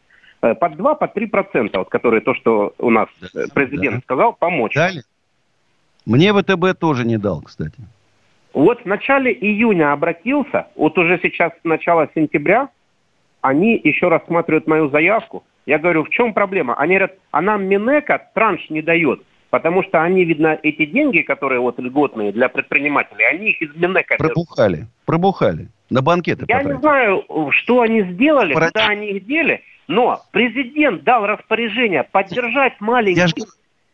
под 0.54 0.76
2, 0.78 0.96
под 0.96 1.14
3 1.14 1.26
процента, 1.28 1.80
вот, 1.80 1.90
которые 1.90 2.22
то, 2.22 2.36
что 2.36 2.74
у 2.78 2.90
нас 2.90 3.08
э, 3.34 3.46
президент 3.54 3.96
да. 3.96 4.02
сказал, 4.02 4.34
помочь. 4.34 4.76
Дали? 4.76 5.02
Мне 6.06 6.34
ВТБ 6.34 6.78
тоже 6.80 7.06
не 7.06 7.18
дал, 7.18 7.42
кстати. 7.42 7.80
Вот 8.54 8.84
в 8.84 8.86
начале 8.86 9.34
июня 9.34 9.92
обратился, 9.92 10.68
вот 10.76 10.98
уже 10.98 11.20
сейчас 11.22 11.52
начало 11.64 12.10
сентября, 12.16 12.70
они 13.42 13.80
еще 13.84 14.08
рассматривают 14.08 14.68
мою 14.68 14.90
заявку. 14.90 15.44
Я 15.66 15.80
говорю, 15.80 16.04
в 16.04 16.10
чем 16.10 16.34
проблема? 16.34 16.76
Они 16.76 16.96
говорят, 16.96 17.18
а 17.32 17.42
нам 17.42 17.66
Минэка 17.66 18.30
транш 18.34 18.70
не 18.70 18.82
дает. 18.82 19.22
Потому 19.50 19.84
что 19.84 20.02
они, 20.02 20.26
видно, 20.26 20.58
эти 20.64 20.86
деньги, 20.86 21.22
которые 21.22 21.62
вот 21.62 21.80
льготные 21.80 22.32
для 22.32 22.50
предпринимателей, 22.50 23.26
они 23.26 23.52
их 23.52 23.62
из 23.62 23.76
Минэка 23.76 24.16
Пробухали, 24.18 24.76
берут. 24.76 24.90
пробухали. 25.06 25.68
На 25.90 26.02
банкеты 26.02 26.46
Я 26.48 26.58
потратили. 26.58 26.74
не 26.74 26.80
знаю, 26.80 27.24
что 27.52 27.82
они 27.82 28.02
сделали, 28.14 28.54
Парад... 28.54 28.72
куда 28.74 28.88
они 28.88 29.12
их 29.12 29.26
дели, 29.26 29.62
но 29.88 30.24
президент 30.32 31.04
дал 31.04 31.26
распоряжение 31.26 32.04
поддержать 32.04 32.80
маленьких... 32.80 33.22
Я 33.22 33.28
ж... 33.28 33.34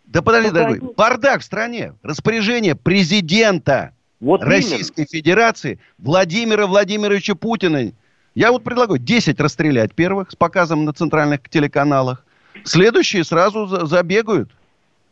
Да 0.05 0.21
подожди, 0.21 0.51
дорогой, 0.51 0.79
они... 0.79 0.93
бардак 0.95 1.41
в 1.41 1.43
стране. 1.43 1.93
Распоряжение 2.03 2.75
президента 2.75 3.93
вот 4.19 4.43
Российской 4.43 5.01
именно. 5.01 5.07
Федерации 5.09 5.79
Владимира 5.97 6.67
Владимировича 6.67 7.35
Путина. 7.35 7.91
Я 8.35 8.51
вот 8.51 8.63
предлагаю 8.63 8.99
10 8.99 9.39
расстрелять 9.39 9.93
первых 9.93 10.31
с 10.31 10.35
показом 10.35 10.85
на 10.85 10.93
центральных 10.93 11.47
телеканалах. 11.49 12.25
Следующие 12.63 13.23
сразу 13.23 13.65
забегают. 13.87 14.49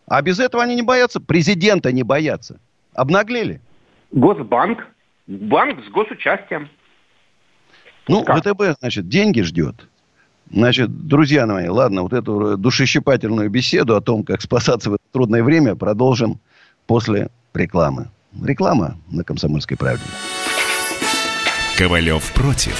А 0.07 0.21
без 0.21 0.39
этого 0.39 0.63
они 0.63 0.75
не 0.75 0.81
боятся. 0.81 1.19
Президента 1.19 1.91
не 1.91 2.03
боятся. 2.03 2.59
Обнаглели. 2.93 3.61
Госбанк. 4.11 4.85
Банк 5.27 5.85
с 5.85 5.89
госучастием. 5.91 6.69
Ну, 8.07 8.23
как? 8.23 8.39
ВТБ, 8.39 8.79
значит, 8.79 9.07
деньги 9.07 9.41
ждет. 9.41 9.88
Значит, 10.51 11.07
друзья 11.07 11.45
мои, 11.45 11.67
ладно, 11.67 12.01
вот 12.01 12.13
эту 12.13 12.57
душещипательную 12.57 13.49
беседу 13.49 13.95
о 13.95 14.01
том, 14.01 14.23
как 14.23 14.41
спасаться 14.41 14.89
в 14.89 14.93
это 14.95 15.03
трудное 15.11 15.43
время, 15.43 15.75
продолжим 15.75 16.39
после 16.87 17.29
рекламы. 17.53 18.09
Реклама 18.43 18.97
на 19.11 19.23
«Комсомольской 19.23 19.77
правде». 19.77 20.03
Ковалев 21.77 22.31
против. 22.33 22.77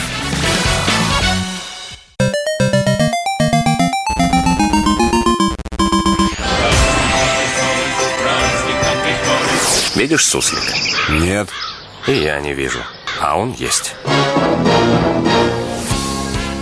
Видишь 9.95 10.25
суслика? 10.25 10.73
Нет. 11.11 11.49
И 12.07 12.13
я 12.13 12.39
не 12.39 12.53
вижу. 12.53 12.79
А 13.21 13.37
он 13.37 13.51
есть. 13.51 13.95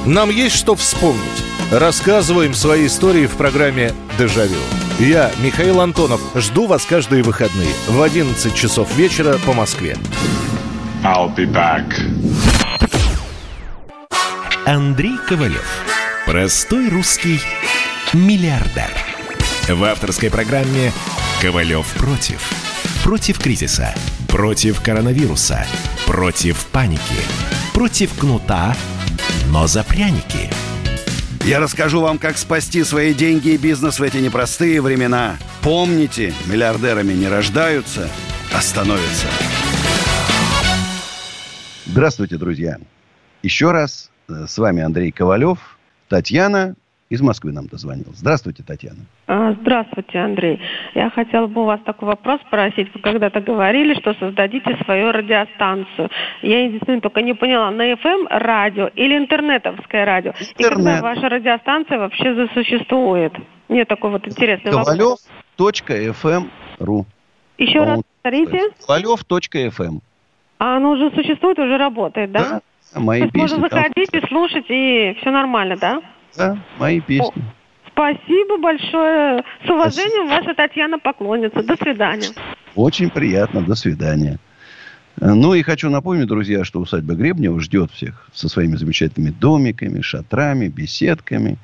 Нам 0.08 0.30
есть 0.30 0.56
что 0.56 0.74
вспомнить. 0.78 1.44
Рассказываем 1.70 2.54
свои 2.54 2.88
истории 2.88 3.26
в 3.26 3.36
программе 3.36 3.92
«Дежавю». 4.18 4.56
Я, 5.00 5.30
Михаил 5.44 5.82
Антонов, 5.82 6.22
жду 6.34 6.66
вас 6.66 6.86
каждые 6.86 7.24
выходные 7.24 7.74
в 7.90 8.02
11 8.02 8.56
часов 8.56 8.96
вечера 8.96 9.38
по 9.46 9.52
Москве. 9.52 9.98
I'll 11.04 11.36
be 11.36 11.46
back. 11.46 11.94
Андрей 14.66 15.18
Ковалев. 15.28 15.68
Простой 16.26 16.88
русский 16.88 17.42
миллиардер. 18.14 18.90
В 19.68 19.84
авторской 19.84 20.30
программе 20.32 20.94
«Ковалев 21.42 21.86
против» 21.96 22.50
Против 23.04 23.40
кризиса. 23.40 23.94
Против 24.30 24.82
коронавируса. 24.82 25.66
Против 26.06 26.66
паники. 26.68 27.02
Против 27.74 28.14
кнута, 28.18 28.76
но 29.58 29.66
за 29.66 29.84
пряники. 29.84 30.52
Я 31.44 31.60
расскажу 31.60 32.02
вам, 32.02 32.20
как 32.20 32.38
спасти 32.38 32.84
свои 32.84 33.12
деньги 33.12 33.50
и 33.50 33.58
бизнес 33.58 34.00
в 34.00 34.04
эти 34.04 34.18
непростые 34.18 34.84
времена. 34.84 35.38
Помните, 35.64 36.32
миллиардерами 36.46 37.14
не 37.14 37.28
рождаются, 37.28 38.08
а 38.54 38.62
становятся. 38.62 39.26
Здравствуйте, 41.88 42.38
друзья. 42.38 42.78
Еще 43.42 43.72
раз 43.72 44.12
э, 44.30 44.46
с 44.48 44.60
вами 44.60 44.84
Андрей 44.84 45.12
Ковалев, 45.12 45.80
Татьяна 46.08 46.76
из 47.10 47.22
Москвы 47.22 47.52
нам 47.52 47.66
дозвонил. 47.66 48.14
Здравствуйте, 48.16 48.62
Татьяна. 48.62 49.08
А, 49.30 49.52
здравствуйте, 49.60 50.20
Андрей. 50.20 50.62
Я 50.96 51.10
хотела 51.10 51.48
бы 51.48 51.64
у 51.64 51.66
вас 51.66 51.82
такой 51.84 52.08
вопрос 52.08 52.40
спросить. 52.48 52.94
Вы 52.94 53.02
когда-то 53.02 53.42
говорили, 53.42 53.94
что 54.00 54.14
создадите 54.14 54.78
свою 54.86 55.12
радиостанцию. 55.12 56.10
Я 56.42 56.64
единственное 56.64 57.02
только 57.02 57.22
не 57.22 57.34
поняла, 57.34 57.70
на 57.72 57.92
FM 57.92 58.28
радио 58.30 58.88
или 58.96 59.18
интернетовское 59.18 60.06
радио? 60.06 60.32
Интернет. 60.32 60.60
И 60.60 60.64
когда 60.64 61.02
ваша 61.02 61.28
радиостанция 61.28 62.00
вообще 62.00 62.36
засуществует? 62.36 63.34
Мне 63.68 63.84
такой 63.84 64.12
вот 64.12 64.26
интересный 64.26 64.72
Ковалев. 64.72 64.88
вопрос. 64.98 65.30
Ковалев.фм.ру 65.58 67.06
Еще 67.58 67.84
раз 67.84 68.02
повторите. 68.24 68.70
Ковалев.фм. 68.86 70.00
А 70.60 70.78
оно 70.78 70.92
уже 70.92 71.12
существует, 71.12 71.60
уже 71.60 71.78
работает, 71.78 72.32
да? 72.32 72.62
Да, 72.94 73.00
мои 73.00 73.24
То 73.24 73.28
песни. 73.28 73.42
Можно 73.42 73.60
заходить 73.60 74.12
там... 74.12 74.22
и 74.22 74.28
слушать, 74.28 74.66
и 74.70 75.18
все 75.20 75.32
нормально, 75.32 75.76
да? 75.76 76.02
Да, 76.38 76.58
мои 76.80 77.02
песни. 77.02 77.42
О, 77.42 77.57
спасибо 77.98 78.58
большое. 78.60 79.44
С 79.66 79.70
уважением, 79.70 80.28
спасибо. 80.28 80.48
ваша 80.48 80.54
Татьяна 80.56 81.00
Поклонница. 81.00 81.64
До 81.64 81.76
свидания. 81.76 82.30
Очень 82.76 83.10
приятно. 83.10 83.64
До 83.64 83.74
свидания. 83.74 84.38
Ну 85.20 85.56
и 85.56 85.64
хочу 85.64 85.90
напомнить, 85.90 86.28
друзья, 86.28 86.64
что 86.64 86.80
усадьба 86.80 87.16
Гребнева 87.16 87.60
ждет 87.60 87.92
всех 87.92 88.30
со 88.34 88.48
своими 88.50 88.76
замечательными 88.76 89.32
домиками, 89.32 90.02
шатрами, 90.02 90.68
беседками. 90.68 91.58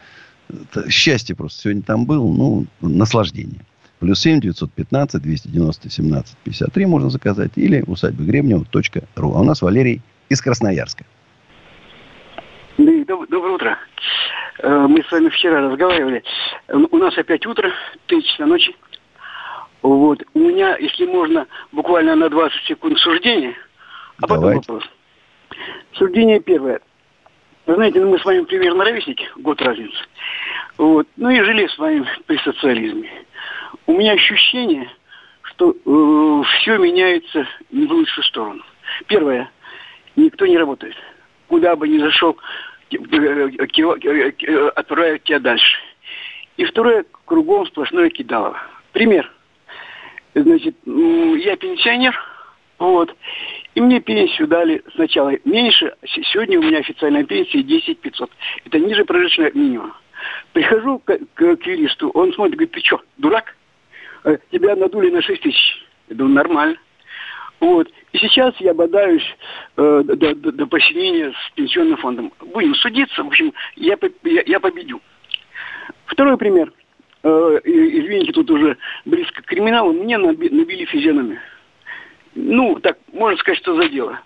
Счастье 0.89 1.35
просто 1.35 1.61
сегодня 1.61 1.83
там 1.83 2.05
был, 2.05 2.27
ну, 2.33 2.65
наслаждение. 2.81 3.61
Плюс 3.99 4.19
семь 4.19 4.41
девятьсот 4.41 4.73
пятнадцать 4.73 5.21
двести 5.21 5.47
девяносто 5.47 5.89
семнадцать 5.89 6.35
пятьдесят 6.43 6.73
три 6.73 6.87
можно 6.87 7.11
заказать 7.11 7.51
или 7.55 7.83
усадьба 7.85 8.23
Гребнева.ру. 8.23 9.33
А 9.35 9.39
у 9.39 9.43
нас 9.43 9.61
Валерий 9.61 10.01
из 10.29 10.41
Красноярска. 10.41 11.05
Доброе 12.77 13.53
утро. 13.53 13.79
Э, 14.59 14.87
мы 14.87 15.03
с 15.03 15.11
вами 15.11 15.29
вчера 15.29 15.61
разговаривали. 15.61 16.23
У 16.69 16.97
нас 16.97 17.15
опять 17.17 17.45
утро, 17.45 17.71
3 18.07 18.23
часа 18.23 18.45
ночи. 18.45 18.75
Вот. 19.83 20.23
У 20.33 20.39
меня, 20.39 20.77
если 20.77 21.05
можно, 21.05 21.45
буквально 21.71 22.15
на 22.15 22.29
20 22.29 22.63
секунд 22.63 22.97
суждение, 22.99 23.55
а 24.17 24.21
потом 24.21 24.39
Давайте. 24.41 24.71
вопрос. 24.71 24.89
Суждение 25.93 26.39
первое. 26.39 26.81
Вы 27.65 27.75
знаете, 27.75 28.01
ну, 28.01 28.09
мы 28.09 28.19
с 28.19 28.25
вами 28.25 28.43
примерно 28.43 28.83
ровесники, 28.83 29.29
год 29.37 29.61
разницы. 29.61 29.97
Вот. 30.77 31.07
Ну 31.17 31.29
и 31.29 31.41
жили 31.41 31.67
с 31.67 31.77
вами 31.77 32.05
при 32.25 32.37
социализме. 32.39 33.09
У 33.85 33.93
меня 33.93 34.13
ощущение, 34.13 34.89
что 35.43 35.71
э, 35.71 36.43
все 36.47 36.77
меняется 36.77 37.45
не 37.71 37.85
в 37.85 37.91
лучшую 37.91 38.25
сторону. 38.25 38.63
Первое. 39.07 39.51
Никто 40.15 40.45
не 40.45 40.57
работает. 40.57 40.95
Куда 41.53 41.75
бы 41.75 41.87
ни 41.87 41.99
зашел, 41.99 42.35
отправляют 44.75 45.23
тебя 45.23 45.39
дальше. 45.39 45.77
И 46.57 46.65
второе, 46.65 47.05
кругом 47.25 47.67
сплошное 47.67 48.09
кидалово. 48.09 48.59
Пример. 48.91 49.31
Значит, 50.33 50.75
я 50.83 51.55
пенсионер, 51.55 52.19
вот, 52.79 53.15
и 53.75 53.81
мне 53.81 54.01
пенсию 54.01 54.47
дали 54.47 54.81
сначала 54.95 55.33
меньше, 55.45 55.93
сегодня 56.03 56.57
у 56.57 56.63
меня 56.63 56.79
официальная 56.79 57.23
пенсия 57.23 57.61
10 57.61 57.99
500. 57.99 58.31
Это 58.65 58.79
ниже 58.79 59.05
прожиточного 59.05 59.51
минимума. 59.53 59.95
Прихожу 60.53 60.97
к, 61.05 61.19
к, 61.35 61.55
к 61.57 61.67
юристу, 61.67 62.09
он 62.15 62.33
смотрит, 62.33 62.55
говорит, 62.55 62.71
ты 62.71 62.79
что, 62.79 62.99
дурак? 63.19 63.55
Э, 64.23 64.39
тебя 64.51 64.75
надули 64.75 65.11
на 65.11 65.21
6 65.21 65.39
тысяч. 65.39 65.85
Я 66.09 66.15
думаю, 66.15 66.33
нормально. 66.33 66.77
Вот. 67.63 67.89
И 68.11 68.17
сейчас 68.17 68.53
я 68.59 68.73
бодаюсь 68.73 69.23
э, 69.77 70.01
до, 70.03 70.35
до, 70.35 70.51
до 70.51 70.67
посинения 70.67 71.31
с 71.31 71.51
пенсионным 71.55 71.95
фондом. 71.95 72.33
Будем 72.53 72.75
судиться. 72.75 73.23
В 73.23 73.27
общем, 73.27 73.53
я, 73.77 73.97
я, 74.23 74.43
я 74.45 74.59
победю. 74.59 74.99
Второй 76.07 76.37
пример. 76.37 76.73
Э, 77.23 77.59
извините, 77.63 78.33
тут 78.33 78.51
уже 78.51 78.75
близко 79.05 79.41
к 79.41 79.45
криминалу. 79.45 79.93
Мне 79.93 80.17
наби, 80.17 80.49
набили 80.49 80.83
физиономию. 80.83 81.39
Ну, 82.35 82.77
так, 82.81 82.97
можно 83.13 83.37
сказать, 83.37 83.59
что 83.59 83.81
за 83.81 83.87
дело. 83.87 84.19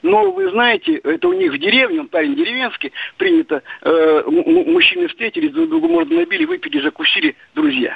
Но 0.00 0.30
вы 0.30 0.48
знаете, 0.48 0.94
это 0.94 1.28
у 1.28 1.34
них 1.34 1.52
в 1.52 1.58
деревне, 1.58 2.00
он 2.00 2.08
парень 2.08 2.36
деревенский, 2.36 2.92
принято, 3.18 3.62
э, 3.82 4.22
мужчины 4.26 5.08
встретились, 5.08 5.52
друг 5.52 5.68
другу 5.68 5.88
морду 5.88 6.14
набили, 6.14 6.46
выпили, 6.46 6.80
закусили 6.80 7.36
друзья. 7.54 7.94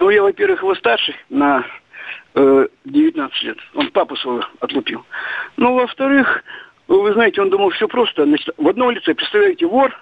Ну, 0.00 0.10
я, 0.10 0.20
во-первых, 0.20 0.62
его 0.62 0.74
старший 0.74 1.14
на 1.30 1.64
э, 2.34 2.68
19 2.84 3.42
лет. 3.42 3.58
Он 3.74 3.90
папу 3.90 4.16
своего 4.16 4.44
отлупил. 4.60 5.04
Ну, 5.56 5.74
во-вторых, 5.74 6.42
вы 6.88 7.12
знаете, 7.12 7.40
он 7.40 7.50
думал, 7.50 7.70
все 7.70 7.88
просто. 7.88 8.24
Значит, 8.24 8.54
в 8.56 8.68
одном 8.68 8.90
лице, 8.90 9.14
представляете, 9.14 9.66
вор, 9.66 9.94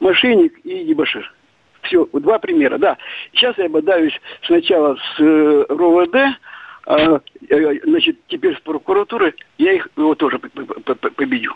мошенник 0.00 0.58
и 0.64 0.84
дебошир. 0.84 1.32
Все, 1.82 2.06
два 2.12 2.38
примера, 2.38 2.78
да. 2.78 2.96
Сейчас 3.32 3.56
я 3.58 3.68
бодаюсь 3.68 4.18
сначала 4.42 4.96
с 4.96 5.20
э, 5.20 5.64
РОВД, 5.68 6.38
а, 6.86 7.20
э, 7.48 7.80
значит, 7.84 8.18
теперь 8.28 8.56
с 8.56 8.60
прокуратуры, 8.60 9.34
я 9.58 9.72
их 9.72 9.88
его 9.96 10.14
тоже 10.14 10.38
победю. 10.38 11.54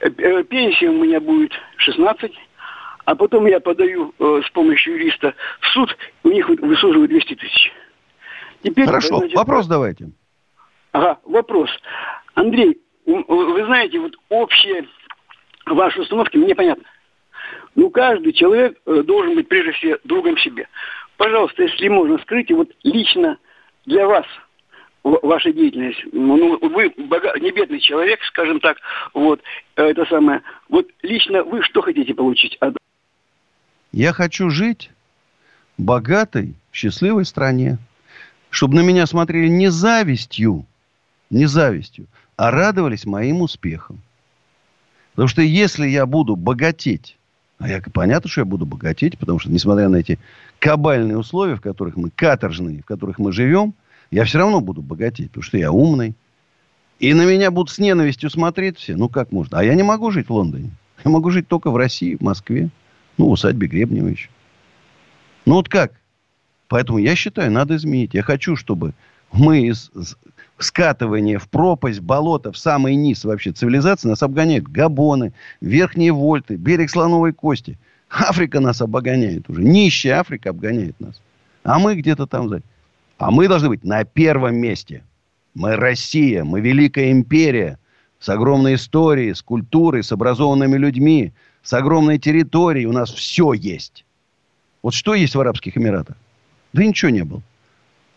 Э, 0.00 0.10
э, 0.16 0.44
пенсия 0.44 0.88
у 0.88 1.02
меня 1.02 1.20
будет 1.20 1.52
16, 1.76 2.32
а 3.04 3.14
потом 3.14 3.46
я 3.46 3.60
подаю 3.60 4.14
э, 4.18 4.42
с 4.44 4.50
помощью 4.50 4.94
юриста 4.94 5.34
в 5.60 5.66
суд, 5.68 5.96
у 6.24 6.28
них 6.28 6.48
высуживают 6.48 7.10
200 7.10 7.34
тысяч. 7.36 7.72
Теперь, 8.64 8.86
Хорошо, 8.86 9.18
значит, 9.18 9.36
вопрос 9.36 9.66
давайте. 9.66 10.10
Ага, 10.92 11.18
вопрос. 11.24 11.70
Андрей, 12.34 12.80
вы 13.06 13.64
знаете, 13.66 13.98
вот 14.00 14.14
общие 14.28 14.88
ваши 15.66 16.00
установки 16.00 16.36
мне 16.36 16.54
понятны. 16.54 16.84
Ну, 17.74 17.90
каждый 17.90 18.32
человек 18.32 18.78
э, 18.86 19.02
должен 19.02 19.34
быть 19.34 19.48
прежде 19.48 19.72
всего 19.72 19.98
другом 20.04 20.38
себе. 20.38 20.68
Пожалуйста, 21.16 21.62
если 21.62 21.88
можно, 21.88 22.18
скрыть 22.18 22.50
вот 22.50 22.70
лично 22.82 23.38
для 23.84 24.06
вас 24.06 24.26
ваша 25.02 25.52
деятельность. 25.52 26.00
Ну, 26.12 26.58
вы 26.60 26.92
бога... 26.96 27.32
не 27.38 27.50
бедный 27.50 27.80
человек, 27.80 28.20
скажем 28.22 28.60
так, 28.60 28.78
вот, 29.12 29.40
это 29.76 30.06
самое. 30.06 30.42
Вот 30.68 30.86
лично 31.02 31.42
вы 31.42 31.62
что 31.62 31.82
хотите 31.82 32.14
получить? 32.14 32.58
Я 33.92 34.12
хочу 34.12 34.48
жить 34.48 34.90
в 35.76 35.82
богатой, 35.82 36.54
счастливой 36.72 37.24
стране. 37.24 37.78
Чтобы 38.54 38.76
на 38.76 38.82
меня 38.82 39.04
смотрели 39.08 39.48
не 39.48 39.68
завистью, 39.68 40.64
не 41.28 41.46
завистью, 41.46 42.06
а 42.36 42.52
радовались 42.52 43.04
моим 43.04 43.40
успехам. 43.40 44.00
Потому 45.10 45.26
что 45.26 45.42
если 45.42 45.88
я 45.88 46.06
буду 46.06 46.36
богатеть, 46.36 47.18
а 47.58 47.68
я 47.68 47.82
понятно, 47.92 48.30
что 48.30 48.42
я 48.42 48.44
буду 48.44 48.64
богатеть, 48.64 49.18
потому 49.18 49.40
что, 49.40 49.50
несмотря 49.50 49.88
на 49.88 49.96
эти 49.96 50.20
кабальные 50.60 51.18
условия, 51.18 51.56
в 51.56 51.60
которых 51.60 51.96
мы, 51.96 52.10
каторжные, 52.10 52.82
в 52.82 52.84
которых 52.84 53.18
мы 53.18 53.32
живем, 53.32 53.74
я 54.12 54.24
все 54.24 54.38
равно 54.38 54.60
буду 54.60 54.82
богатеть, 54.82 55.30
потому 55.30 55.42
что 55.42 55.58
я 55.58 55.72
умный. 55.72 56.14
И 57.00 57.12
на 57.12 57.26
меня 57.26 57.50
будут 57.50 57.74
с 57.74 57.80
ненавистью 57.80 58.30
смотреть 58.30 58.78
все. 58.78 58.94
Ну, 58.94 59.08
как 59.08 59.32
можно? 59.32 59.58
А 59.58 59.64
я 59.64 59.74
не 59.74 59.82
могу 59.82 60.12
жить 60.12 60.28
в 60.28 60.32
Лондоне. 60.32 60.70
Я 61.04 61.10
могу 61.10 61.30
жить 61.30 61.48
только 61.48 61.72
в 61.72 61.76
России, 61.76 62.14
в 62.14 62.20
Москве. 62.20 62.70
Ну, 63.18 63.26
в 63.26 63.30
усадьбе 63.30 63.66
Гребнева 63.66 64.06
еще. 64.06 64.28
Ну, 65.44 65.54
вот 65.54 65.68
как? 65.68 65.94
Поэтому 66.68 66.98
я 66.98 67.14
считаю, 67.14 67.50
надо 67.50 67.76
изменить. 67.76 68.14
Я 68.14 68.22
хочу, 68.22 68.56
чтобы 68.56 68.94
мы 69.32 69.66
из 69.66 69.90
скатывания 70.58 71.38
в 71.38 71.48
пропасть, 71.48 72.00
болото, 72.00 72.52
в 72.52 72.58
самый 72.58 72.94
низ 72.94 73.24
вообще 73.24 73.52
цивилизации 73.52 74.08
нас 74.08 74.22
обгоняют 74.22 74.68
Габоны, 74.68 75.32
Верхние 75.60 76.12
Вольты, 76.12 76.56
берег 76.56 76.90
Слоновой 76.90 77.32
Кости. 77.32 77.78
Африка 78.10 78.60
нас 78.60 78.80
обгоняет 78.80 79.50
уже. 79.50 79.62
Нищая 79.62 80.20
Африка 80.20 80.50
обгоняет 80.50 80.98
нас. 81.00 81.20
А 81.64 81.78
мы 81.78 81.96
где-то 81.96 82.26
там. 82.26 82.50
А 83.18 83.30
мы 83.30 83.48
должны 83.48 83.68
быть 83.68 83.84
на 83.84 84.04
первом 84.04 84.56
месте. 84.56 85.02
Мы 85.54 85.76
Россия, 85.76 86.44
мы 86.44 86.60
Великая 86.60 87.10
Империя 87.10 87.78
с 88.20 88.28
огромной 88.28 88.76
историей, 88.76 89.34
с 89.34 89.42
культурой, 89.42 90.02
с 90.02 90.12
образованными 90.12 90.76
людьми, 90.76 91.32
с 91.62 91.72
огромной 91.72 92.18
территорией. 92.18 92.86
У 92.86 92.92
нас 92.92 93.12
все 93.12 93.52
есть. 93.52 94.04
Вот 94.82 94.94
что 94.94 95.14
есть 95.14 95.34
в 95.34 95.40
Арабских 95.40 95.76
Эмиратах? 95.76 96.16
Да 96.74 96.84
ничего 96.84 97.10
не 97.10 97.24
было. 97.24 97.40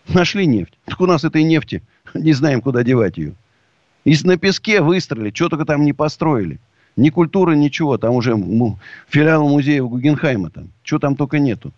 Нашли 0.07 0.47
нефть. 0.47 0.77
Так 0.85 0.99
у 0.99 1.05
нас 1.05 1.23
этой 1.23 1.43
нефти 1.43 1.83
не 2.13 2.33
знаем, 2.33 2.61
куда 2.61 2.83
девать 2.83 3.17
ее. 3.17 3.35
И 4.03 4.15
на 4.23 4.37
песке 4.37 4.81
выстрелили, 4.81 5.31
что 5.33 5.49
только 5.49 5.65
там 5.65 5.85
не 5.85 5.93
построили. 5.93 6.59
Ни 6.95 7.09
культуры, 7.09 7.55
ничего. 7.55 7.97
Там 7.99 8.15
уже 8.15 8.35
филиал 9.09 9.47
музея 9.47 9.83
Гугенхайма. 9.83 10.49
Там. 10.49 10.69
Чего 10.81 10.99
там 10.99 11.15
только 11.15 11.37
нету. 11.37 11.71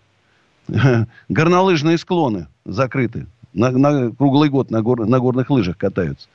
Горнолыжные 1.29 1.97
склоны 1.97 2.47
закрыты. 2.63 3.27
На, 3.53 3.71
на 3.71 4.11
круглый 4.11 4.49
год 4.49 4.71
на, 4.71 4.81
гор, 4.81 5.05
на 5.05 5.19
горных 5.19 5.49
лыжах 5.49 5.77
катаются. 5.77 6.29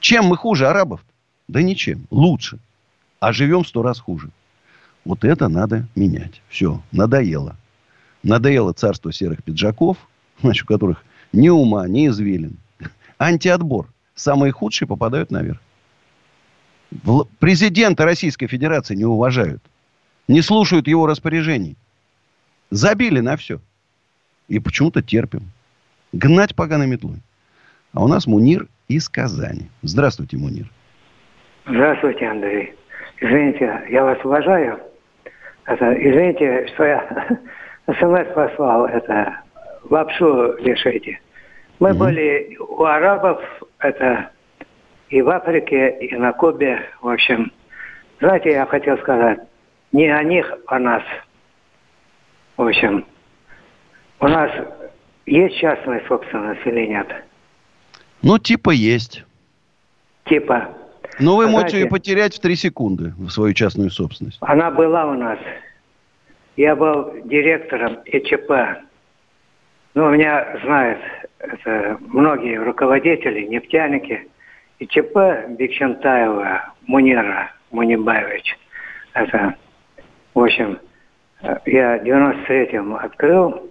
Чем 0.00 0.26
мы 0.26 0.36
хуже 0.36 0.68
арабов? 0.68 1.00
Да 1.48 1.62
ничем. 1.62 2.06
Лучше. 2.10 2.58
А 3.18 3.32
живем 3.32 3.64
сто 3.64 3.82
раз 3.82 3.98
хуже. 3.98 4.28
Вот 5.06 5.24
это 5.24 5.48
надо 5.48 5.86
менять. 5.94 6.42
Все. 6.48 6.82
Надоело. 6.90 7.56
Надоело 8.22 8.72
царство 8.72 9.12
серых 9.12 9.42
пиджаков, 9.42 9.96
значит, 10.40 10.64
у 10.64 10.66
которых 10.66 11.04
ни 11.32 11.48
ума, 11.48 11.86
ни 11.88 12.08
извилин. 12.08 12.56
Антиотбор. 13.18 13.86
Самые 14.14 14.52
худшие 14.52 14.86
попадают 14.86 15.30
наверх. 15.30 15.58
Президента 17.38 18.04
Российской 18.04 18.46
Федерации 18.46 18.94
не 18.94 19.04
уважают. 19.04 19.62
Не 20.28 20.42
слушают 20.42 20.86
его 20.86 21.06
распоряжений. 21.06 21.76
Забили 22.70 23.20
на 23.20 23.36
все. 23.36 23.60
И 24.48 24.58
почему-то 24.58 25.02
терпим. 25.02 25.50
Гнать 26.12 26.54
поганой 26.54 26.86
метлой. 26.86 27.22
А 27.92 28.04
у 28.04 28.08
нас 28.08 28.26
Мунир 28.26 28.68
из 28.88 29.08
Казани. 29.08 29.70
Здравствуйте, 29.82 30.36
Мунир. 30.36 30.70
Здравствуйте, 31.66 32.26
Андрей. 32.26 32.74
Извините, 33.20 33.82
я 33.90 34.04
вас 34.04 34.18
уважаю. 34.24 34.78
Это, 35.64 35.92
извините, 35.94 36.68
что 36.74 36.84
я 36.84 37.28
смс 37.94 38.34
послал. 38.34 38.86
Это 38.86 39.36
лапшу 39.90 40.54
вешайте. 40.62 41.20
Мы 41.78 41.90
угу. 41.90 41.98
были 42.04 42.56
у 42.58 42.84
арабов, 42.84 43.40
это 43.78 44.30
и 45.08 45.20
в 45.22 45.28
Африке, 45.28 45.98
и 46.00 46.16
на 46.16 46.32
Кубе. 46.32 46.80
В 47.00 47.08
общем, 47.08 47.52
знаете, 48.20 48.52
я 48.52 48.66
хотел 48.66 48.96
сказать, 48.98 49.40
не 49.92 50.08
о 50.08 50.22
них, 50.22 50.50
а 50.66 50.76
о 50.76 50.78
нас– 50.78 51.02
в 52.56 52.62
общем, 52.62 53.04
у 54.20 54.28
нас 54.28 54.50
есть 55.26 55.56
частная 55.56 56.02
собственность 56.06 56.60
или 56.66 56.86
нет? 56.86 57.08
Ну, 58.22 58.38
типа 58.38 58.70
есть. 58.70 59.24
Типа. 60.26 60.68
Но 61.18 61.36
вы 61.36 61.48
можете 61.48 61.80
ее 61.80 61.88
потерять 61.88 62.34
в 62.34 62.40
три 62.40 62.56
секунды, 62.56 63.14
в 63.18 63.30
свою 63.30 63.52
частную 63.54 63.90
собственность. 63.90 64.38
Она 64.40 64.70
была 64.70 65.06
у 65.06 65.14
нас. 65.14 65.38
Я 66.56 66.76
был 66.76 67.12
директором 67.24 68.00
ЭЧП. 68.04 68.82
Ну, 69.94 70.10
меня 70.10 70.58
знают 70.64 71.00
это 71.38 71.98
многие 72.00 72.56
руководители, 72.56 73.42
нефтяники. 73.46 74.28
ИЧП 74.78 75.48
Бекшентаева 75.58 76.74
Мунира 76.86 77.50
Мунибаевич. 77.70 78.56
Это, 79.14 79.54
в 80.34 80.40
общем, 80.40 80.78
я 81.66 81.98
в 81.98 82.02
93-м 82.02 82.94
открыл, 82.96 83.70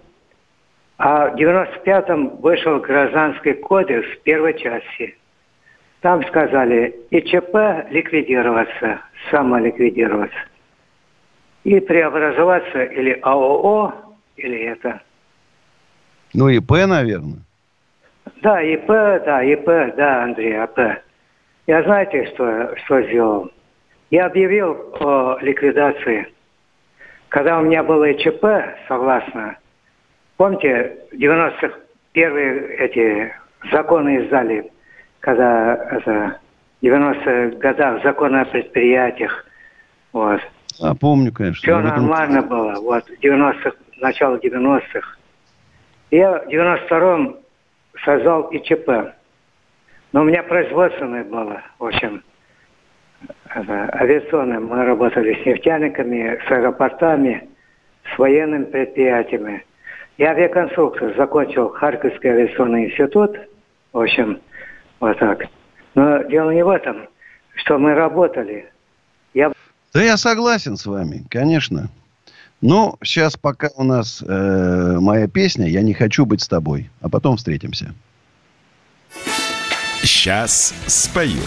а 0.98 1.28
в 1.28 1.34
95-м 1.36 2.36
вышел 2.40 2.78
гражданский 2.80 3.54
кодекс 3.54 4.06
первой 4.24 4.58
части. 4.58 5.16
Там 6.00 6.22
сказали 6.26 6.94
ИЧП 7.10 7.90
ликвидироваться, 7.90 9.00
самоликвидироваться. 9.30 10.38
И 11.64 11.78
преобразоваться 11.80 12.82
или 12.82 13.18
АОО, 13.22 13.94
или 14.36 14.64
это. 14.64 15.00
Ну, 16.34 16.48
ИП, 16.48 16.70
наверное. 16.86 17.38
Да, 18.42 18.60
ИП, 18.62 18.86
да, 18.86 19.42
ИП, 19.44 19.94
да, 19.96 20.24
Андрей, 20.24 20.60
АП. 20.60 20.78
Я 21.66 21.82
знаете, 21.84 22.26
что, 22.34 22.74
что 22.84 23.02
сделал? 23.02 23.50
Я 24.10 24.26
объявил 24.26 24.94
о 25.00 25.38
ликвидации 25.40 26.26
когда 27.32 27.58
у 27.58 27.62
меня 27.62 27.82
было 27.82 28.12
ЧП, 28.12 28.44
согласно, 28.86 29.56
помните, 30.36 30.98
в 31.10 31.14
90-х 31.14 31.78
первые 32.12 32.76
эти 32.76 33.34
законы 33.72 34.22
издали, 34.22 34.70
когда 35.20 35.74
это, 35.76 36.36
в 36.82 36.84
90-х 36.84 37.56
годах 37.56 38.02
законы 38.02 38.36
о 38.36 38.44
предприятиях, 38.44 39.46
вот. 40.12 40.42
А, 40.80 40.94
помню, 40.94 41.32
конечно. 41.32 41.60
Все 41.60 41.78
нормально 41.80 42.38
этом... 42.38 42.48
было, 42.48 42.80
вот, 42.80 43.04
в 43.06 43.24
90-х, 43.24 43.72
начало 44.00 44.36
90-х. 44.36 45.16
Я 46.10 46.38
в 46.38 46.48
92-м 46.48 47.36
создал 48.04 48.42
ИЧП. 48.50 49.14
Но 50.12 50.20
у 50.20 50.24
меня 50.24 50.42
производственное 50.42 51.24
было, 51.24 51.62
в 51.78 51.86
общем 51.86 52.22
авиационным. 53.54 54.66
Мы 54.66 54.84
работали 54.84 55.42
с 55.42 55.46
нефтяниками, 55.46 56.38
с 56.46 56.50
аэропортами, 56.50 57.48
с 58.12 58.18
военными 58.18 58.64
предприятиями. 58.64 59.64
Я 60.18 60.30
авиаконструктор, 60.30 61.14
закончил 61.16 61.70
Харьковский 61.70 62.30
авиационный 62.30 62.86
институт. 62.86 63.36
В 63.92 64.00
общем, 64.00 64.40
вот 65.00 65.18
так. 65.18 65.46
Но 65.94 66.22
дело 66.24 66.50
не 66.50 66.64
в 66.64 66.68
этом, 66.68 67.08
что 67.56 67.78
мы 67.78 67.94
работали. 67.94 68.71
Да 69.92 70.02
я 70.02 70.16
согласен 70.16 70.76
с 70.78 70.86
вами, 70.86 71.24
конечно. 71.28 71.90
Но 72.62 72.96
сейчас 73.02 73.36
пока 73.36 73.68
у 73.74 73.84
нас 73.84 74.22
э, 74.26 74.98
моя 75.00 75.26
песня 75.28 75.68
«Я 75.68 75.82
не 75.82 75.92
хочу 75.92 76.24
быть 76.24 76.40
с 76.40 76.48
тобой», 76.48 76.90
а 77.00 77.10
потом 77.10 77.36
встретимся. 77.36 77.92
Сейчас 80.02 80.72
спою. 80.86 81.42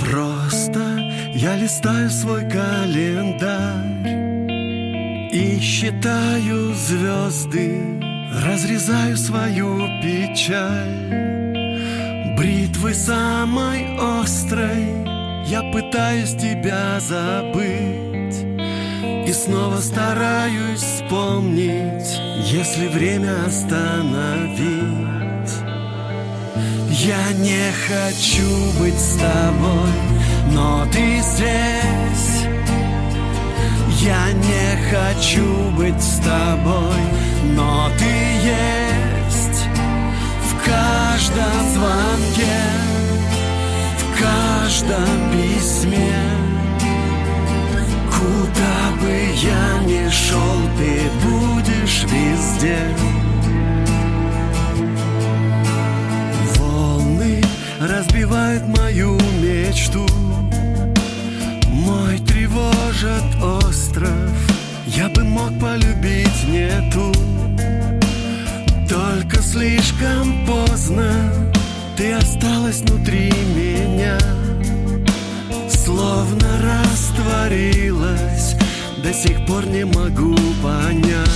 Просто 0.00 0.80
я 1.34 1.56
листаю 1.56 2.08
свой 2.10 2.48
календарь 2.48 4.08
И 5.32 5.58
считаю 5.60 6.72
звезды 6.74 8.13
Разрезаю 8.42 9.16
свою 9.16 9.86
печаль. 10.02 11.24
Бритвой 12.36 12.94
самой 12.94 13.96
острой 13.98 14.88
Я 15.46 15.62
пытаюсь 15.72 16.34
тебя 16.34 16.98
забыть. 17.00 18.44
И 19.26 19.32
снова 19.32 19.76
стараюсь 19.76 20.80
вспомнить 20.80 22.18
Если 22.50 22.88
время 22.88 23.44
остановить. 23.46 25.14
Я 26.90 27.32
не 27.34 27.70
хочу 27.86 28.80
быть 28.80 28.98
с 28.98 29.16
тобой, 29.16 29.92
но 30.52 30.86
ты 30.92 31.20
здесь. 31.20 32.33
Я 34.04 34.32
не 34.32 34.90
хочу 34.90 35.70
быть 35.70 35.98
с 36.02 36.18
тобой, 36.18 37.00
но 37.56 37.88
ты 37.98 38.04
есть 38.04 39.64
в 40.42 40.62
каждом 40.62 41.70
звонке, 41.72 42.60
в 43.96 44.20
каждом 44.20 45.32
письме. 45.32 46.20
Куда 48.10 49.00
бы 49.00 49.10
я 49.42 49.82
ни 49.86 50.10
шел, 50.10 50.60
ты 50.76 51.00
будешь 51.26 52.04
везде. 52.04 52.80
Волны 56.58 57.42
разбивают 57.80 58.66
мою 58.68 59.18
мечту 59.40 60.06
Мой 61.70 62.18
тревожит 62.44 63.42
остров. 63.42 64.30
Я 64.86 65.08
бы 65.08 65.24
мог 65.24 65.58
полюбить 65.58 66.46
не 66.46 66.68
ту 66.92 67.12
Только 68.88 69.40
слишком 69.42 70.46
поздно. 70.46 71.32
Ты 71.96 72.12
осталась 72.12 72.80
внутри 72.80 73.32
меня. 73.56 74.18
Словно 75.70 76.46
растворилась. 76.62 78.56
До 79.02 79.12
сих 79.14 79.46
пор 79.46 79.66
не 79.66 79.84
могу 79.84 80.36
понять. 80.62 81.30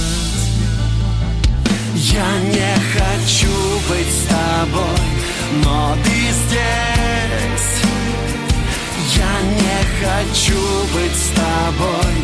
Я 1.94 2.40
не 2.42 2.74
хочу 2.92 3.48
быть 3.88 4.12
с 4.12 4.26
тобой, 4.28 5.00
но 5.64 5.96
ты 6.04 6.32
здесь. 6.32 7.87
Я 9.16 9.40
не 9.40 10.04
хочу 10.04 10.60
быть 10.92 11.16
с 11.16 11.28
тобой, 11.30 12.14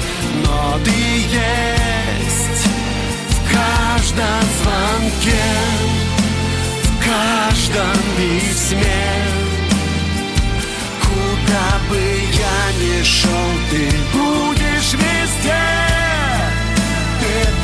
но 0.45 0.79
ты 0.85 0.91
есть. 0.91 2.69
В 3.31 3.53
каждом 3.53 4.45
звонке, 4.61 5.45
в 6.83 7.05
каждом 7.05 7.97
письме. 8.19 9.05
Куда 11.01 11.81
бы 11.89 11.97
я 11.97 12.73
ни 12.81 13.03
шел, 13.03 13.31
ты 13.71 13.91
будешь 14.13 14.93
везде. 14.93 15.65
Ты 17.21 17.64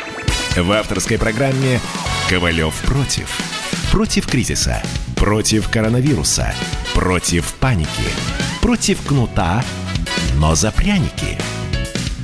В 0.57 0.69
авторской 0.73 1.17
программе 1.17 1.79
«Ковалев 2.29 2.75
против». 2.81 3.39
Против 3.89 4.27
кризиса. 4.27 4.83
Против 5.15 5.69
коронавируса. 5.69 6.53
Против 6.93 7.53
паники. 7.53 7.87
Против 8.61 9.01
кнута, 9.07 9.63
но 10.35 10.53
за 10.55 10.73
пряники. 10.73 11.37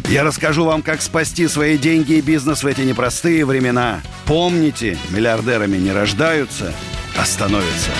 Я 0.10 0.26
расскажу 0.26 0.66
вам, 0.66 0.82
как 0.82 1.02
спасти 1.02 1.48
свои 1.48 1.78
деньги 1.78 2.16
и 2.16 2.22
бизнес 2.22 2.64
в 2.64 2.68
эти 2.68 2.82
непростые 2.82 3.46
времена. 3.46 4.02
Помните, 4.26 4.98
миллиардерами 5.10 5.78
не 5.78 5.94
рождаются, 5.94 6.74
а 7.18 7.24
становятся. 7.24 7.92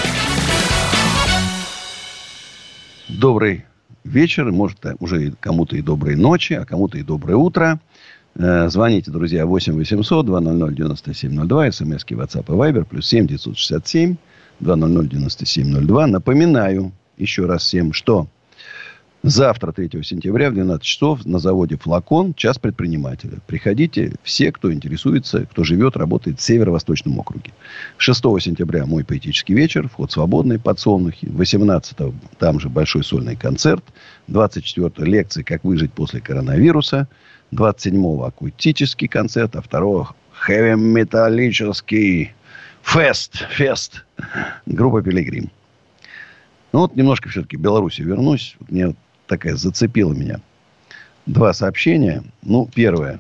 Добрый 3.08 3.64
вечер, 4.04 4.52
может, 4.52 4.80
уже 5.00 5.32
кому-то 5.40 5.78
и 5.78 5.82
доброй 5.82 6.18
ночи, 6.18 6.52
а 6.52 6.66
кому-то 6.66 6.98
и 6.98 7.02
доброе 7.02 7.38
утро. 7.38 7.80
Э, 8.40 8.70
Звоните, 8.70 9.10
друзья, 9.10 9.46
8 9.46 9.74
800 9.74 10.26
200 10.26 10.76
9702, 10.76 11.72
смски 11.72 12.14
WhatsApp 12.14 12.46
и 12.48 12.52
Viber, 12.52 12.86
плюс 12.86 13.08
7 13.08 13.26
967 13.26 14.16
200 14.60 15.08
9702. 15.10 16.08
Напоминаю 16.08 16.92
еще 17.18 17.48
раз 17.48 17.64
всем, 17.64 17.94
что 17.94 18.28
завтра, 19.24 19.72
3 19.72 20.04
сентября, 20.04 20.52
в 20.52 20.54
12 20.54 20.84
часов 20.84 21.26
на 21.26 21.40
заводе 21.40 21.78
«Флакон» 21.78 22.36
час 22.36 22.60
предпринимателя. 22.60 23.40
Приходите 23.48 24.14
все, 24.22 24.52
кто 24.52 24.72
интересуется, 24.72 25.48
кто 25.48 25.64
живет, 25.64 25.98
работает 25.98 26.40
в 26.40 26.44
Северо-Восточном 26.44 27.18
округе. 27.18 27.54
6 27.98 28.22
сентября 28.40 28.86
мой 28.86 29.04
поэтический 29.04 29.56
вечер, 29.56 29.90
вход 29.90 30.12
свободный, 30.12 30.60
подсолнухи. 30.60 31.28
18 31.28 31.98
там 32.38 32.60
же 32.60 32.70
большой 32.70 33.04
сольный 33.04 33.36
концерт. 33.36 33.84
24 34.28 34.92
лекции 35.10 35.42
«Как 35.42 35.64
выжить 35.64 35.92
после 35.92 36.22
коронавируса». 36.22 37.08
27-го 37.52 38.26
акустический 38.26 39.08
концерт, 39.08 39.56
а 39.56 39.62
2 39.62 40.08
хэви-металлический 40.34 42.34
фест, 42.84 43.36
фест. 43.50 44.06
Группа 44.66 45.02
«Пилигрим». 45.02 45.50
Ну 46.74 46.80
вот 46.80 46.96
немножко 46.96 47.30
все-таки 47.30 47.58
Беларуси 47.58 48.02
вернусь. 48.02 48.56
Вот 48.60 48.72
мне 48.72 48.88
вот 48.88 48.98
такая 49.28 49.56
зацепила 49.56 50.14
меня 50.14 50.42
два 51.28 51.54
сообщения. 51.54 52.24
Ну, 52.42 52.68
первое. 52.74 53.20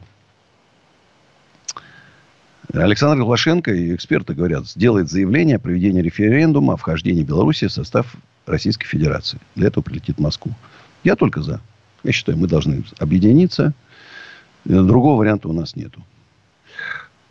Александр 2.73 3.23
Лукашенко 3.23 3.73
и 3.73 3.95
эксперты 3.95 4.33
говорят, 4.33 4.67
сделает 4.67 5.09
заявление 5.09 5.55
о 5.55 5.59
проведении 5.59 6.01
референдума 6.01 6.73
о 6.73 6.77
вхождении 6.77 7.23
Беларуси 7.23 7.67
в 7.67 7.71
состав 7.71 8.15
Российской 8.45 8.87
Федерации. 8.87 9.39
Для 9.55 9.67
этого 9.67 9.83
прилетит 9.83 10.17
в 10.17 10.21
Москву. 10.21 10.53
Я 11.03 11.15
только 11.15 11.41
за. 11.41 11.61
Я 12.03 12.11
считаю, 12.11 12.37
мы 12.37 12.47
должны 12.47 12.83
объединиться. 12.99 13.73
Другого 14.67 15.19
варианта 15.19 15.47
у 15.47 15.53
нас 15.53 15.75
нету. 15.75 16.03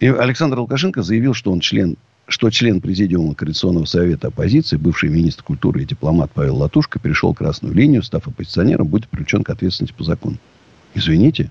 И 0.01 0.07
Александр 0.07 0.59
Лукашенко 0.59 1.03
заявил, 1.03 1.35
что 1.35 1.53
он 1.53 1.61
член, 1.61 1.97
что 2.29 2.51
член 2.51 2.81
Президиума 2.81 3.35
Координационного 3.35 3.85
совета 3.85 4.29
оппозиции, 4.29 4.77
бывший 4.77 5.11
министр 5.11 5.43
культуры 5.43 5.83
и 5.83 5.87
дипломат 5.87 6.31
Павел 6.33 6.57
Латушко, 6.57 6.99
перешел 6.99 7.35
красную 7.35 7.75
линию, 7.75 8.03
став 8.03 8.27
оппозиционером, 8.27 8.87
будет 8.87 9.09
привлечен 9.09 9.45
к 9.45 9.51
ответственности 9.51 9.95
по 9.95 10.05
закону. 10.05 10.39
Извините. 10.95 11.51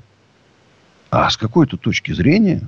А 1.12 1.30
с 1.30 1.38
какой-то 1.38 1.78
точки 1.78 2.14
зрения 2.14 2.68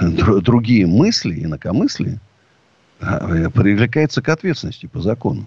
другие 0.00 0.86
мысли, 0.86 1.44
инакомыслие 1.44 2.20
а, 3.00 3.50
привлекается 3.50 4.22
к 4.22 4.28
ответственности 4.30 4.86
по 4.86 5.00
закону. 5.00 5.46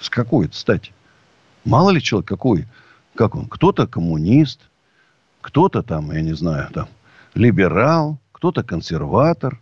С 0.00 0.10
какой-то 0.10 0.56
стати? 0.56 0.90
Мало 1.64 1.90
ли 1.90 2.02
человек 2.02 2.28
какой, 2.28 2.66
как 3.14 3.36
он, 3.36 3.46
кто-то 3.46 3.86
коммунист, 3.86 4.60
кто-то 5.42 5.82
там, 5.82 6.12
я 6.12 6.22
не 6.22 6.34
знаю, 6.34 6.68
там, 6.72 6.88
либерал, 7.34 8.18
кто-то 8.32 8.62
консерватор. 8.62 9.60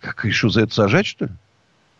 Как 0.00 0.24
еще 0.24 0.50
за 0.50 0.62
это 0.62 0.74
сажать, 0.74 1.06
что 1.06 1.26
ли? 1.26 1.32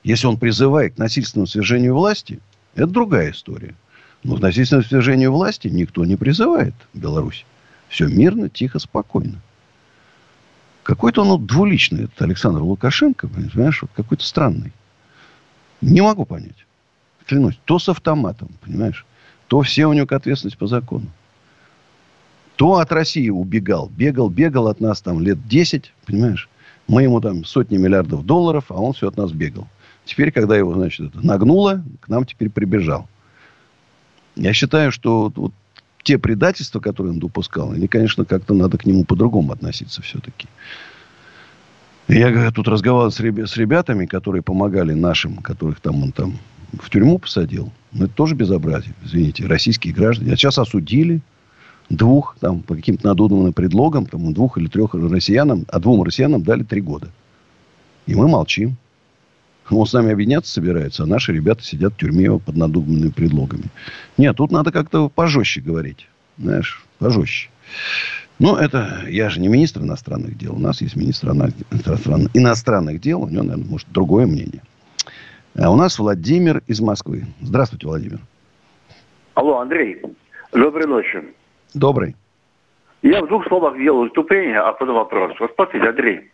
Если 0.04 0.26
он 0.26 0.36
призывает 0.36 0.94
к 0.94 0.98
насильственному 0.98 1.46
свержению 1.46 1.94
власти, 1.94 2.40
это 2.74 2.88
другая 2.88 3.30
история. 3.30 3.74
Но 4.22 4.36
к 4.36 4.40
насильственному 4.40 4.86
свержению 4.86 5.32
власти 5.32 5.68
никто 5.68 6.04
не 6.04 6.16
призывает 6.16 6.74
в 6.92 6.98
Беларуси. 6.98 7.44
Все 7.88 8.06
мирно, 8.06 8.48
тихо, 8.48 8.78
спокойно. 8.78 9.40
Какой-то 10.82 11.24
он 11.24 11.46
двуличный, 11.46 12.04
этот 12.04 12.22
Александр 12.22 12.62
Лукашенко, 12.62 13.28
понимаешь, 13.28 13.82
вот 13.82 13.90
какой-то 13.94 14.24
странный. 14.24 14.72
Не 15.80 16.00
могу 16.00 16.24
понять. 16.24 16.66
Клянусь, 17.26 17.58
то 17.64 17.78
с 17.78 17.88
автоматом, 17.88 18.48
понимаешь, 18.62 19.04
то 19.48 19.60
все 19.62 19.86
у 19.86 19.92
него 19.92 20.06
к 20.06 20.12
ответственности 20.12 20.58
по 20.58 20.66
закону. 20.66 21.06
То 22.58 22.78
от 22.78 22.90
России 22.90 23.30
убегал, 23.30 23.88
бегал, 23.96 24.28
бегал 24.28 24.66
от 24.66 24.80
нас 24.80 25.00
там 25.00 25.20
лет 25.20 25.46
10, 25.46 25.92
понимаешь. 26.04 26.48
Мы 26.88 27.04
ему 27.04 27.20
там 27.20 27.44
сотни 27.44 27.76
миллиардов 27.76 28.26
долларов, 28.26 28.64
а 28.70 28.74
он 28.74 28.94
все 28.94 29.06
от 29.06 29.16
нас 29.16 29.30
бегал. 29.30 29.68
Теперь, 30.04 30.32
когда 30.32 30.56
его, 30.56 30.74
значит, 30.74 31.14
это 31.14 31.24
нагнуло, 31.24 31.84
к 32.00 32.08
нам 32.08 32.24
теперь 32.24 32.50
прибежал. 32.50 33.08
Я 34.34 34.52
считаю, 34.54 34.90
что 34.90 35.32
вот 35.36 35.52
те 36.02 36.18
предательства, 36.18 36.80
которые 36.80 37.12
он 37.12 37.20
допускал, 37.20 37.70
они, 37.70 37.86
конечно, 37.86 38.24
как-то 38.24 38.54
надо 38.54 38.76
к 38.76 38.86
нему 38.86 39.04
по-другому 39.04 39.52
относиться 39.52 40.02
все-таки. 40.02 40.48
Я 42.08 42.50
тут 42.50 42.66
разговаривал 42.66 43.12
с, 43.12 43.20
ребя- 43.20 43.46
с 43.46 43.56
ребятами, 43.56 44.06
которые 44.06 44.42
помогали 44.42 44.94
нашим, 44.94 45.36
которых 45.36 45.78
там 45.78 46.02
он 46.02 46.10
там 46.10 46.40
в 46.72 46.90
тюрьму 46.90 47.20
посадил. 47.20 47.70
Ну, 47.92 48.06
это 48.06 48.14
тоже 48.14 48.34
безобразие, 48.34 48.94
извините. 49.04 49.46
Российские 49.46 49.94
граждане. 49.94 50.32
А 50.32 50.36
сейчас 50.36 50.58
осудили 50.58 51.20
двух, 51.90 52.36
там, 52.40 52.60
по 52.60 52.74
каким-то 52.74 53.06
надуманным 53.06 53.52
предлогам, 53.52 54.06
там, 54.06 54.32
двух 54.32 54.58
или 54.58 54.68
трех 54.68 54.94
россиянам, 54.94 55.64
а 55.68 55.78
двум 55.78 56.02
россиянам 56.02 56.42
дали 56.42 56.62
три 56.62 56.80
года. 56.80 57.08
И 58.06 58.14
мы 58.14 58.28
молчим. 58.28 58.76
Он 59.70 59.86
с 59.86 59.92
нами 59.92 60.12
объединяться 60.12 60.50
собирается, 60.50 61.02
а 61.02 61.06
наши 61.06 61.32
ребята 61.32 61.62
сидят 61.62 61.92
в 61.92 61.96
тюрьме 61.98 62.38
под 62.38 62.56
надуманными 62.56 63.10
предлогами. 63.10 63.64
Нет, 64.16 64.36
тут 64.36 64.50
надо 64.50 64.72
как-то 64.72 65.10
пожестче 65.10 65.60
говорить. 65.60 66.08
Знаешь, 66.38 66.82
пожестче. 66.98 67.50
Ну, 68.38 68.56
это 68.56 69.04
я 69.08 69.28
же 69.28 69.40
не 69.40 69.48
министр 69.48 69.82
иностранных 69.82 70.38
дел. 70.38 70.54
У 70.54 70.58
нас 70.58 70.80
есть 70.80 70.96
министр 70.96 71.32
иностранных 72.32 73.00
дел. 73.00 73.22
У 73.22 73.28
него, 73.28 73.42
наверное, 73.42 73.68
может, 73.68 73.88
другое 73.90 74.26
мнение. 74.26 74.62
А 75.54 75.70
у 75.70 75.76
нас 75.76 75.98
Владимир 75.98 76.62
из 76.66 76.80
Москвы. 76.80 77.26
Здравствуйте, 77.40 77.88
Владимир. 77.88 78.20
Алло, 79.34 79.58
Андрей. 79.58 80.00
Доброй 80.52 80.86
ночи. 80.86 81.22
Добрый. 81.74 82.16
Я 83.02 83.22
в 83.22 83.28
двух 83.28 83.46
словах 83.46 83.76
делаю 83.76 84.04
выступление, 84.04 84.58
а 84.58 84.72
потом 84.72 84.96
вопрос. 84.96 85.34
Вот 85.38 85.52
смотрите, 85.54 85.88
Андрей. 85.88 86.30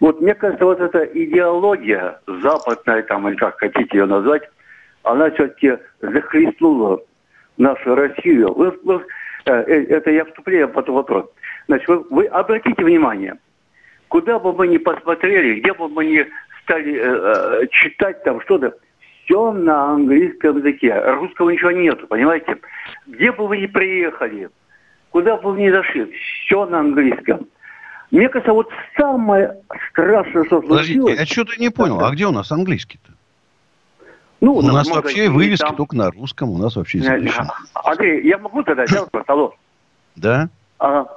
Вот 0.00 0.20
мне 0.20 0.34
кажется, 0.34 0.64
вот 0.64 0.80
эта 0.80 1.04
идеология 1.04 2.20
западная, 2.26 3.02
там, 3.04 3.28
или 3.28 3.36
как 3.36 3.58
хотите 3.58 3.98
ее 3.98 4.06
назвать, 4.06 4.42
она 5.04 5.30
все-таки 5.30 5.78
захлестнула 6.00 7.00
нашу 7.56 7.94
Россию. 7.94 8.52
Вы, 8.52 8.78
вы, 8.82 9.06
э, 9.46 9.52
э, 9.52 9.84
это 9.84 10.10
я 10.10 10.24
вступление, 10.24 10.64
а 10.64 10.68
потом 10.68 10.96
вопрос. 10.96 11.26
Значит, 11.68 11.88
вы, 11.88 12.00
вы 12.10 12.26
обратите 12.26 12.84
внимание, 12.84 13.36
куда 14.08 14.38
бы 14.38 14.52
мы 14.52 14.68
ни 14.68 14.78
посмотрели, 14.78 15.60
где 15.60 15.72
бы 15.72 15.88
мы 15.88 16.04
ни 16.04 16.26
стали 16.62 16.94
э, 16.94 17.62
э, 17.62 17.66
читать 17.70 18.22
там 18.24 18.40
что-то, 18.42 18.74
все 19.26 19.52
на 19.52 19.92
английском 19.92 20.58
языке. 20.58 20.98
Русского 20.98 21.50
ничего 21.50 21.72
нету, 21.72 22.06
понимаете? 22.06 22.56
Где 23.06 23.32
бы 23.32 23.46
вы 23.46 23.58
ни 23.58 23.66
приехали, 23.66 24.48
куда 25.10 25.36
бы 25.36 25.52
вы 25.52 25.62
ни 25.62 25.70
зашли, 25.70 26.12
все 26.44 26.64
на 26.66 26.80
английском. 26.80 27.46
Мне 28.12 28.28
кажется, 28.28 28.52
вот 28.52 28.70
самое 28.96 29.56
страшное, 29.90 30.44
что 30.44 30.62
Подождите, 30.62 31.00
случилось... 31.00 31.18
я 31.18 31.26
что-то 31.26 31.60
не 31.60 31.70
понял. 31.70 32.00
А 32.00 32.10
где 32.12 32.26
у 32.26 32.30
нас 32.30 32.52
английский-то? 32.52 33.12
Ну, 34.40 34.54
у 34.54 34.62
нас 34.62 34.88
вообще 34.88 35.28
вывески 35.28 35.64
там... 35.64 35.76
только 35.76 35.96
на 35.96 36.10
русском, 36.10 36.50
у 36.50 36.58
нас 36.58 36.76
вообще 36.76 37.00
запрещено. 37.00 37.50
Андрей, 37.74 38.26
я 38.28 38.38
могу 38.38 38.62
тогда 38.62 38.86
сделать 38.86 39.08
вопрос? 39.12 39.24
Алло. 39.28 39.54
Да. 40.14 40.48
Ага. 40.78 41.08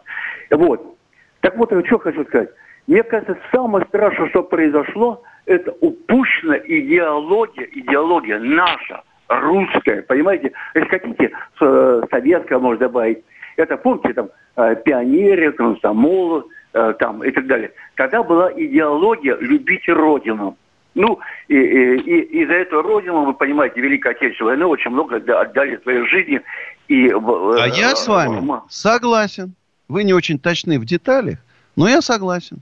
Вот. 0.49 0.97
Так 1.41 1.55
вот, 1.57 1.71
я 1.71 1.85
что 1.85 1.99
хочу 1.99 2.25
сказать. 2.25 2.49
Мне 2.87 3.03
кажется, 3.03 3.37
самое 3.51 3.85
страшное, 3.85 4.29
что 4.29 4.41
произошло, 4.41 5.21
это 5.49 5.71
упущена 5.81 6.57
идеология, 6.57 7.67
идеология 7.73 8.39
наша, 8.39 9.03
русская, 9.27 10.01
понимаете? 10.03 10.51
Если 10.73 10.89
хотите, 10.89 11.31
э, 11.61 12.01
советская 12.09 12.59
можно 12.59 12.87
добавить. 12.87 13.23
Это, 13.57 13.77
помните, 13.77 14.13
там, 14.13 14.29
э, 14.55 14.75
пионеры, 14.83 15.51
комсомолы, 15.51 16.43
Э, 16.71 16.93
там 16.99 17.23
и 17.23 17.31
так 17.31 17.47
далее. 17.47 17.71
Тогда 17.95 18.21
была 18.21 18.51
идеология 18.51 19.35
любить 19.37 19.87
Родину. 19.89 20.55
Ну, 20.93 21.19
и, 21.47 21.55
и, 21.55 21.97
и, 21.97 22.41
и 22.41 22.45
за 22.45 22.53
эту 22.53 22.81
родину, 22.81 23.23
вы 23.23 23.33
понимаете, 23.33 23.79
Великой 23.79 24.11
Отечественной 24.11 24.51
войны 24.51 24.65
очень 24.65 24.91
много 24.91 25.15
отдали 25.15 25.77
своей 25.81 26.05
жизни. 26.07 26.41
И, 26.87 27.09
а 27.09 27.67
э, 27.67 27.69
я 27.69 27.95
с 27.95 28.07
вами 28.07 28.43
э, 28.51 28.61
согласен. 28.69 29.53
Вы 29.87 30.03
не 30.03 30.13
очень 30.13 30.37
точны 30.37 30.79
в 30.79 30.85
деталях, 30.85 31.39
но 31.75 31.87
я 31.87 32.01
согласен. 32.01 32.57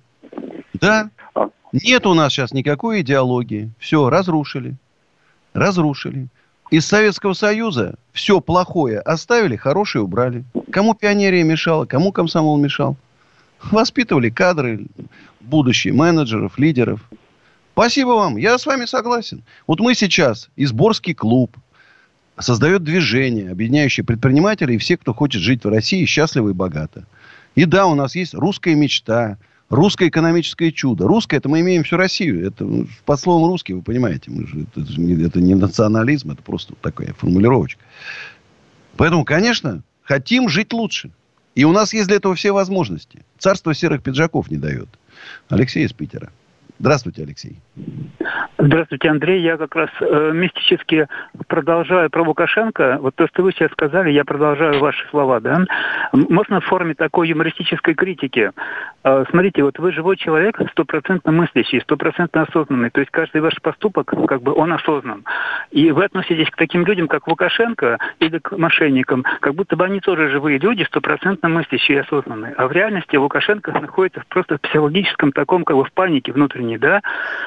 Да, 0.73 1.09
а. 1.33 1.49
Нет 1.83 2.05
у 2.05 2.13
нас 2.13 2.33
сейчас 2.33 2.51
никакой 2.51 3.01
идеологии. 3.01 3.71
Все, 3.79 4.09
разрушили. 4.09 4.75
Разрушили. 5.53 6.27
Из 6.69 6.85
Советского 6.85 7.33
Союза 7.33 7.95
все 8.11 8.41
плохое 8.41 8.99
оставили, 8.99 9.55
хорошее 9.55 10.03
убрали. 10.03 10.43
Кому 10.71 10.93
пионерия 10.93 11.43
мешала, 11.43 11.85
кому 11.85 12.11
комсомол 12.11 12.57
мешал. 12.57 12.97
Воспитывали 13.71 14.29
кадры, 14.29 14.85
будущие 15.39 15.93
менеджеров, 15.93 16.59
лидеров. 16.59 16.99
Спасибо 17.73 18.09
вам, 18.09 18.37
я 18.37 18.57
с 18.57 18.65
вами 18.65 18.85
согласен. 18.85 19.43
Вот 19.65 19.79
мы 19.79 19.93
сейчас, 19.95 20.49
Изборский 20.55 21.13
клуб, 21.13 21.55
создает 22.39 22.83
движение, 22.83 23.51
объединяющее 23.51 24.03
предпринимателей 24.03 24.75
и 24.75 24.79
всех, 24.79 24.99
кто 24.99 25.13
хочет 25.13 25.41
жить 25.41 25.63
в 25.63 25.69
России 25.69 26.05
счастливо 26.05 26.49
и 26.49 26.53
богато. 26.53 27.05
И 27.55 27.65
да, 27.65 27.87
у 27.87 27.95
нас 27.95 28.15
есть 28.15 28.33
русская 28.33 28.75
мечта, 28.75 29.37
русское 29.69 30.07
экономическое 30.07 30.71
чудо. 30.71 31.07
Русское, 31.07 31.37
это 31.37 31.49
мы 31.49 31.61
имеем 31.61 31.83
всю 31.83 31.97
Россию. 31.97 32.45
Это 32.47 32.65
ну, 32.65 32.87
под 33.05 33.19
словом 33.19 33.49
русский, 33.49 33.73
вы 33.73 33.81
понимаете. 33.81 34.31
Мы 34.31 34.47
же, 34.47 34.61
это, 34.63 34.81
это, 34.81 34.99
не, 34.99 35.21
это 35.23 35.41
не 35.41 35.55
национализм, 35.55 36.31
это 36.31 36.41
просто 36.41 36.73
такая 36.81 37.13
формулировочка. 37.13 37.81
Поэтому, 38.95 39.25
конечно, 39.25 39.83
хотим 40.03 40.49
жить 40.49 40.73
лучше. 40.73 41.11
И 41.55 41.63
у 41.65 41.71
нас 41.71 41.93
есть 41.93 42.07
для 42.07 42.17
этого 42.17 42.35
все 42.35 42.51
возможности. 42.51 43.25
Царство 43.39 43.73
серых 43.73 44.03
пиджаков 44.03 44.51
не 44.51 44.57
дает. 44.57 44.89
Алексей 45.49 45.85
из 45.85 45.93
Питера. 45.93 46.31
Здравствуйте, 46.79 47.23
Алексей. 47.23 47.59
Здравствуйте, 48.59 49.09
Андрей. 49.09 49.41
Я 49.41 49.57
как 49.57 49.75
раз 49.75 49.89
э, 49.99 50.31
мистически 50.33 51.07
продолжаю 51.47 52.09
про 52.09 52.23
Лукашенко. 52.23 52.97
Вот 53.01 53.15
то, 53.15 53.27
что 53.27 53.43
вы 53.43 53.51
сейчас 53.51 53.71
сказали, 53.71 54.11
я 54.11 54.25
продолжаю 54.25 54.79
ваши 54.79 55.07
слова, 55.09 55.39
да? 55.39 55.63
Можно 56.11 56.59
в 56.59 56.65
форме 56.65 56.93
такой 56.93 57.29
юмористической 57.29 57.93
критики. 57.93 58.51
Э, 59.03 59.25
смотрите, 59.29 59.63
вот 59.63 59.79
вы 59.79 59.91
живой 59.91 60.17
человек, 60.17 60.59
стопроцентно 60.71 61.31
мыслящий, 61.31 61.81
стопроцентно 61.81 62.43
осознанный. 62.43 62.89
То 62.89 62.99
есть 62.99 63.11
каждый 63.11 63.41
ваш 63.41 63.59
поступок, 63.61 64.13
как 64.27 64.41
бы, 64.41 64.53
он 64.53 64.73
осознан. 64.73 65.23
И 65.71 65.91
вы 65.91 66.05
относитесь 66.05 66.49
к 66.49 66.57
таким 66.57 66.85
людям, 66.85 67.07
как 67.07 67.27
Лукашенко 67.27 67.99
или 68.19 68.39
к 68.39 68.57
мошенникам, 68.57 69.23
как 69.39 69.55
будто 69.55 69.75
бы 69.75 69.85
они 69.85 69.99
тоже 69.99 70.29
живые 70.29 70.57
люди, 70.57 70.83
стопроцентно 70.83 71.49
мыслящие 71.49 71.97
и 71.97 72.01
осознанные. 72.01 72.53
А 72.57 72.67
в 72.67 72.71
реальности 72.71 73.15
Лукашенко 73.15 73.71
находится 73.71 74.23
просто 74.29 74.57
в 74.57 74.61
психологическом 74.61 75.31
таком, 75.31 75.63
как 75.63 75.77
бы, 75.77 75.85
в 75.85 75.91
панике 75.91 76.31
внутренней, 76.31 76.66
да? 76.75 77.01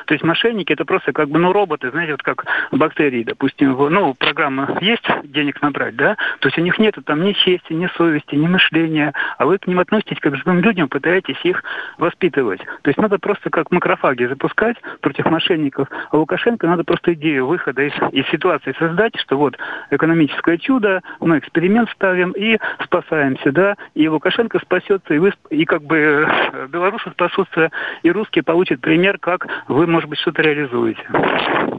То 0.06 0.14
есть 0.14 0.24
мошенники– 0.24 0.72
это 0.72 0.86
просто 0.86 1.12
как 1.12 1.28
бы, 1.28 1.38
ну, 1.38 1.52
роботы, 1.52 1.90
знаете, 1.90 2.12
вот 2.12 2.22
как 2.22 2.46
бактерии, 2.72 3.24
допустим, 3.24 3.76
ну, 3.90 4.14
программа 4.14 4.78
есть 4.80 5.06
денег 5.24 5.60
набрать, 5.60 5.96
да, 5.96 6.16
то 6.38 6.48
есть 6.48 6.58
у 6.58 6.62
них 6.62 6.78
нет 6.78 6.94
там 7.04 7.22
ни 7.22 7.32
чести, 7.32 7.72
ни 7.72 7.88
совести, 7.96 8.34
ни 8.36 8.46
мышления, 8.46 9.12
а 9.36 9.46
вы 9.46 9.58
к 9.58 9.66
ним 9.66 9.80
относитесь 9.80 10.18
как 10.20 10.32
к 10.32 10.36
живым 10.36 10.60
людям, 10.60 10.88
пытаетесь 10.88 11.38
их 11.42 11.62
воспитывать. 11.98 12.60
То 12.82 12.88
есть 12.88 12.98
надо 12.98 13.18
просто 13.18 13.50
как 13.50 13.70
макрофаги 13.70 14.24
запускать 14.24 14.76
против 15.00 15.26
мошенников, 15.26 15.88
а 16.10 16.16
Лукашенко 16.16 16.66
надо 16.66 16.84
просто 16.84 17.14
идею 17.14 17.46
выхода 17.46 17.82
из, 17.82 17.92
из 18.12 18.26
ситуации 18.28 18.74
создать, 18.78 19.18
что 19.18 19.36
вот 19.36 19.56
экономическое 19.90 20.58
чудо, 20.58 21.02
мы 21.20 21.38
эксперимент 21.38 21.90
ставим 21.90 22.32
и 22.32 22.58
спасаемся, 22.84 23.52
да, 23.52 23.76
и 23.94 24.08
Лукашенко 24.08 24.58
спасется, 24.60 25.14
и 25.14 25.18
вы, 25.18 25.32
и 25.50 25.64
как 25.64 25.82
бы 25.82 25.96
э, 25.96 26.66
белорусы 26.68 27.10
спасутся, 27.10 27.70
и 28.02 28.10
русские 28.10 28.44
получат 28.44 28.80
пример, 28.80 29.09
как 29.18 29.46
вы, 29.68 29.86
может 29.86 30.08
быть, 30.08 30.18
что-то 30.18 30.42
реализуете. 30.42 31.02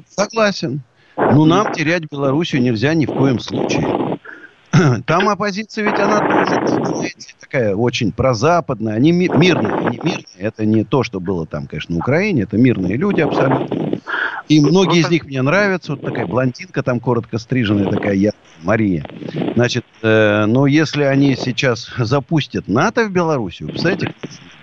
Согласен. 0.08 0.82
Ну, 1.18 1.46
нам 1.46 1.72
терять 1.74 2.04
Белоруссию 2.10 2.62
нельзя 2.62 2.94
ни 2.94 3.06
в 3.06 3.14
коем 3.14 3.40
случае. 3.40 4.20
Там 5.06 5.28
оппозиция 5.28 5.84
ведь 5.84 6.00
она 6.00 6.20
тоже, 6.20 6.66
знаете, 6.66 7.34
такая 7.40 7.76
очень 7.76 8.12
прозападная. 8.12 8.96
Они 8.96 9.12
мирные, 9.12 9.74
они 9.74 10.00
мирные. 10.02 10.26
Это 10.38 10.66
не 10.66 10.84
то, 10.84 11.04
что 11.04 11.20
было 11.20 11.46
там, 11.46 11.68
конечно, 11.68 11.96
на 11.96 12.00
Украине. 12.00 12.44
Это 12.44 12.58
мирные 12.58 12.96
люди 12.96 13.22
абсолютно. 13.22 14.00
И 14.48 14.60
многие 14.60 15.00
из 15.00 15.10
них 15.10 15.26
мне 15.26 15.42
нравятся. 15.42 15.94
Вот 15.94 16.02
такая 16.02 16.26
блондинка 16.26 16.84
там 16.84 17.00
коротко 17.00 17.38
стриженная 17.38 17.90
такая, 17.90 18.16
я, 18.16 18.32
Мария. 18.64 19.06
Значит, 19.56 19.86
э, 20.02 20.46
но 20.46 20.68
если 20.68 21.04
они 21.04 21.36
сейчас 21.36 21.92
запустят 21.98 22.68
НАТО 22.68 23.06
в 23.06 23.12
Белоруссию, 23.12 23.70
представляете, 23.70 24.14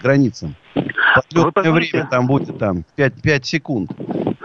границам, 0.03 0.57
подлетное 1.15 1.73
время 1.73 2.09
там 2.11 2.27
будет 2.27 2.59
там 2.59 2.85
5, 2.97 3.23
5 3.23 3.47
секунд. 3.47 3.91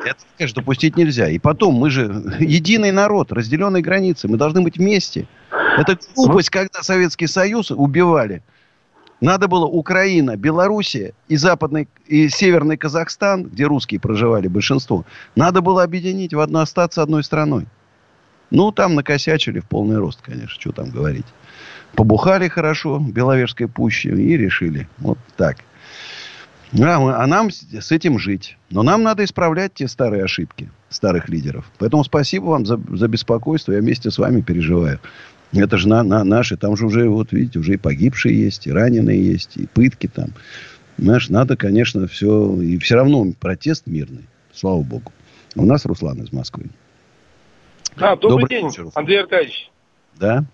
Это, 0.05 0.17
конечно, 0.37 0.61
допустить 0.61 0.97
нельзя. 0.97 1.29
И 1.29 1.39
потом, 1.39 1.75
мы 1.75 1.89
же 1.89 2.35
единый 2.39 2.91
народ, 2.91 3.31
разделенные 3.31 3.81
границы. 3.81 4.27
Мы 4.27 4.37
должны 4.37 4.61
быть 4.61 4.77
вместе. 4.77 5.27
Это 5.77 5.97
глупость, 6.15 6.49
когда 6.49 6.81
Советский 6.81 7.27
Союз 7.27 7.71
убивали. 7.71 8.43
Надо 9.21 9.47
было 9.47 9.65
Украина, 9.65 10.35
Белоруссия 10.35 11.13
и 11.29 11.37
Западный, 11.37 11.87
и 12.07 12.27
Северный 12.27 12.75
Казахстан, 12.75 13.45
где 13.45 13.63
русские 13.63 14.01
проживали 14.01 14.49
большинство, 14.49 15.05
надо 15.37 15.61
было 15.61 15.81
объединить 15.81 16.33
в 16.33 16.41
одну, 16.41 16.59
остаться 16.59 17.01
одной 17.01 17.23
страной. 17.23 17.65
Ну, 18.51 18.73
там 18.73 18.95
накосячили 18.95 19.61
в 19.61 19.65
полный 19.65 19.97
рост, 19.97 20.21
конечно, 20.21 20.49
что 20.49 20.73
там 20.73 20.89
говорить. 20.89 21.25
Побухали 21.95 22.47
хорошо 22.47 22.97
в 22.97 23.12
Беловежской 23.12 23.67
пуще 23.67 24.10
и 24.10 24.38
решили. 24.38 24.88
Вот 24.97 25.19
так. 25.38 25.58
А, 26.82 27.23
а 27.23 27.27
нам 27.27 27.51
с 27.51 27.91
этим 27.91 28.17
жить. 28.17 28.58
Но 28.71 28.82
нам 28.82 29.03
надо 29.03 29.23
исправлять 29.23 29.75
те 29.75 29.88
старые 29.88 30.23
ошибки 30.23 30.69
старых 30.89 31.29
лидеров. 31.29 31.65
Поэтому 31.77 32.03
спасибо 32.03 32.45
вам 32.45 32.65
за, 32.65 32.79
за 32.89 33.08
беспокойство. 33.08 33.73
Я 33.73 33.79
вместе 33.79 34.10
с 34.10 34.17
вами 34.17 34.41
переживаю. 34.41 34.99
Это 35.51 35.77
же 35.77 35.88
на, 35.88 36.01
на, 36.01 36.23
наши, 36.23 36.58
там 36.58 36.75
же 36.75 36.88
уже, 36.88 37.08
вот 37.08 37.32
видите, 37.32 37.60
уже 37.60 37.75
и 37.75 37.77
погибшие 37.77 38.39
есть, 38.39 38.65
и 38.65 38.71
раненые 38.71 39.23
есть, 39.23 39.56
и 39.56 39.67
пытки 39.67 40.08
там. 40.08 40.29
Знаешь, 40.97 41.29
надо, 41.29 41.56
конечно, 41.56 42.08
все... 42.08 42.60
И 42.62 42.79
все 42.79 42.95
равно 42.95 43.25
протест 43.39 43.86
мирный, 43.86 44.25
слава 44.51 44.82
богу. 44.82 45.12
У 45.56 45.65
нас 45.65 45.86
Руслан 45.86 46.21
из 46.23 46.34
Москвы. 46.34 46.65
А, 47.97 48.15
добрый, 48.15 48.29
добрый 48.29 48.49
день, 48.49 48.65
вечер. 48.65 48.88
Андрей 48.95 49.21
Аркадьевич. 49.21 49.69
Да? 50.15 50.45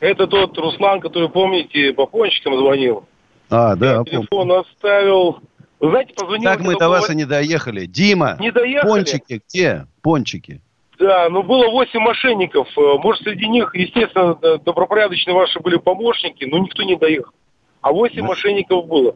Это 0.00 0.26
тот 0.26 0.56
Руслан, 0.56 1.00
который, 1.00 1.28
помните, 1.28 1.92
по 1.92 2.06
пончикам 2.06 2.56
звонил. 2.56 3.04
А, 3.50 3.74
да. 3.76 3.96
Я 3.96 4.04
телефон 4.04 4.26
помню. 4.28 4.60
оставил. 4.60 5.40
Вы 5.80 5.90
знаете, 5.90 6.14
позвонил... 6.14 6.44
Так 6.44 6.60
мы 6.60 6.76
до 6.76 6.88
вас 6.88 7.10
и 7.10 7.14
не 7.14 7.24
доехали. 7.24 7.86
Дима, 7.86 8.36
не 8.38 8.50
доехали? 8.50 8.88
пончики 8.88 9.40
где? 9.48 9.86
Пончики. 10.02 10.60
Да, 10.98 11.28
ну 11.28 11.42
было 11.42 11.70
8 11.70 12.00
мошенников. 12.00 12.66
Э, 12.76 12.98
может, 12.98 13.22
среди 13.22 13.46
них, 13.48 13.70
естественно, 13.74 14.34
добропорядочные 14.58 15.34
ваши 15.34 15.60
были 15.60 15.76
помощники, 15.76 16.44
но 16.44 16.58
никто 16.58 16.82
не 16.82 16.96
доехал. 16.96 17.32
А 17.80 17.92
8 17.92 18.16
да. 18.16 18.26
мошенников 18.26 18.86
было. 18.86 19.14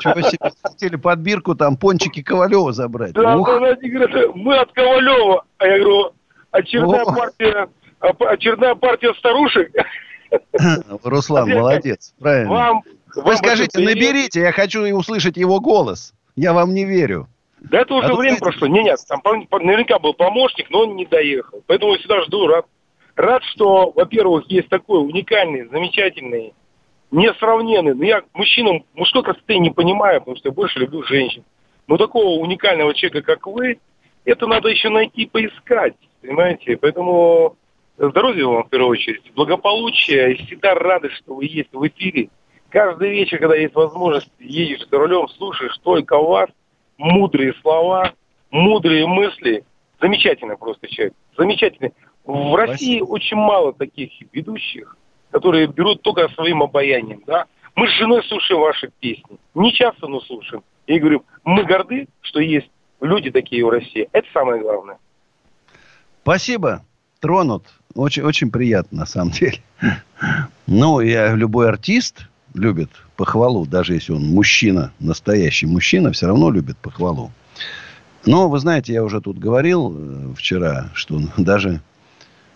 Чего 0.00 0.20
себе 0.22 0.50
хотели 0.62 0.96
подбирку 0.96 1.54
там 1.54 1.76
пончики 1.76 2.22
Ковалева 2.22 2.72
забрать? 2.72 3.12
Да, 3.12 3.36
Ух. 3.36 3.46
говорят, 3.46 3.78
мы 4.34 4.56
от 4.56 4.72
Ковалева. 4.72 5.44
А 5.58 5.66
я 5.66 5.78
говорю, 5.78 6.12
очередная 6.50 7.02
О. 7.02 7.14
партия, 7.14 7.68
очередная 8.00 8.74
партия 8.74 9.14
старушек. 9.14 9.72
Руслан, 11.02 11.48
молодец, 11.48 12.14
правильно. 12.18 12.50
Вам, 12.50 12.82
Вы 13.16 13.22
вам 13.22 13.36
скажите, 13.36 13.80
наберите, 13.80 14.40
я 14.40 14.52
хочу 14.52 14.82
услышать 14.94 15.36
его 15.36 15.60
голос. 15.60 16.12
Я 16.36 16.52
вам 16.52 16.74
не 16.74 16.84
верю. 16.84 17.28
Да 17.60 17.80
это 17.80 17.94
уже 17.94 18.08
а 18.08 18.14
время 18.14 18.38
прошло. 18.38 18.68
Не, 18.68 18.84
нет, 18.84 19.00
там 19.08 19.20
наверняка 19.24 19.98
был 19.98 20.14
помощник, 20.14 20.70
но 20.70 20.82
он 20.82 20.96
не 20.96 21.06
доехал. 21.06 21.62
Поэтому 21.66 21.92
я 21.92 21.98
всегда 21.98 22.22
жду, 22.22 22.46
рад. 22.46 22.66
Рад, 23.16 23.42
что, 23.52 23.90
во-первых, 23.90 24.44
есть 24.48 24.68
такой 24.68 25.00
уникальный, 25.00 25.68
замечательный, 25.68 26.54
несравненный. 27.10 27.94
Ну, 27.94 28.02
я 28.02 28.22
мужчинам 28.32 28.84
мужской 28.94 29.24
красоты 29.24 29.58
не 29.58 29.70
понимаю, 29.70 30.20
потому 30.20 30.36
что 30.36 30.50
я 30.50 30.52
больше 30.52 30.78
люблю 30.78 31.02
женщин. 31.02 31.42
Но 31.88 31.96
такого 31.96 32.40
уникального 32.40 32.94
человека, 32.94 33.22
как 33.22 33.48
вы, 33.48 33.80
это 34.24 34.46
надо 34.46 34.68
еще 34.68 34.88
найти, 34.90 35.26
поискать. 35.26 35.96
Понимаете? 36.20 36.76
Поэтому 36.76 37.56
здоровья 37.98 38.46
вам 38.46 38.64
в 38.64 38.68
первую 38.70 38.90
очередь, 38.90 39.32
благополучия. 39.34 40.32
И 40.32 40.46
всегда 40.46 40.74
рады, 40.74 41.10
что 41.10 41.34
вы 41.34 41.44
есть 41.44 41.72
в 41.72 41.86
эфире. 41.86 42.30
Каждый 42.70 43.10
вечер, 43.10 43.38
когда 43.38 43.56
есть 43.56 43.74
возможность, 43.74 44.30
едешь 44.38 44.86
за 44.88 44.98
рулем, 44.98 45.28
слушаешь 45.28 45.76
только 45.78 46.18
вас– 46.18 46.50
мудрые 46.98 47.54
слова, 47.62 48.12
мудрые 48.50 49.06
мысли. 49.06 49.64
Замечательный 50.00 50.56
просто 50.56 50.86
человек. 50.88 51.14
Замечательный. 51.36 51.92
В 52.24 52.54
России 52.54 53.00
очень 53.00 53.36
мало 53.36 53.72
таких 53.72 54.10
ведущих, 54.32 54.96
которые 55.30 55.66
берут 55.66 56.02
только 56.02 56.28
своим 56.30 56.62
обаянием. 56.62 57.22
Да? 57.26 57.46
Мы 57.74 57.88
с 57.88 57.92
женой 57.92 58.22
слушаем 58.24 58.60
ваши 58.60 58.90
песни. 59.00 59.38
Не 59.54 59.72
часто, 59.72 60.08
но 60.08 60.20
слушаем. 60.20 60.62
И 60.86 60.98
говорю, 60.98 61.24
мы 61.44 61.64
горды, 61.64 62.08
что 62.20 62.40
есть 62.40 62.70
люди 63.00 63.30
такие 63.30 63.64
в 63.64 63.70
России. 63.70 64.08
Это 64.12 64.28
самое 64.32 64.60
главное. 64.60 64.98
Спасибо. 66.22 66.84
Тронут. 67.20 67.64
Очень, 67.94 68.22
очень 68.22 68.50
приятно, 68.50 69.00
на 69.00 69.06
самом 69.06 69.32
деле. 69.32 69.60
Ну, 70.66 71.00
я 71.00 71.34
любой 71.34 71.68
артист, 71.68 72.28
любит 72.54 72.90
похвалу, 73.16 73.66
даже 73.66 73.94
если 73.94 74.12
он 74.12 74.26
мужчина, 74.26 74.92
настоящий 75.00 75.66
мужчина, 75.66 76.12
все 76.12 76.26
равно 76.26 76.50
любит 76.50 76.76
похвалу. 76.76 77.32
Но, 78.26 78.48
вы 78.48 78.58
знаете, 78.58 78.92
я 78.92 79.04
уже 79.04 79.20
тут 79.20 79.38
говорил 79.38 79.94
э, 79.96 80.34
вчера, 80.36 80.90
что 80.92 81.20
даже 81.38 81.80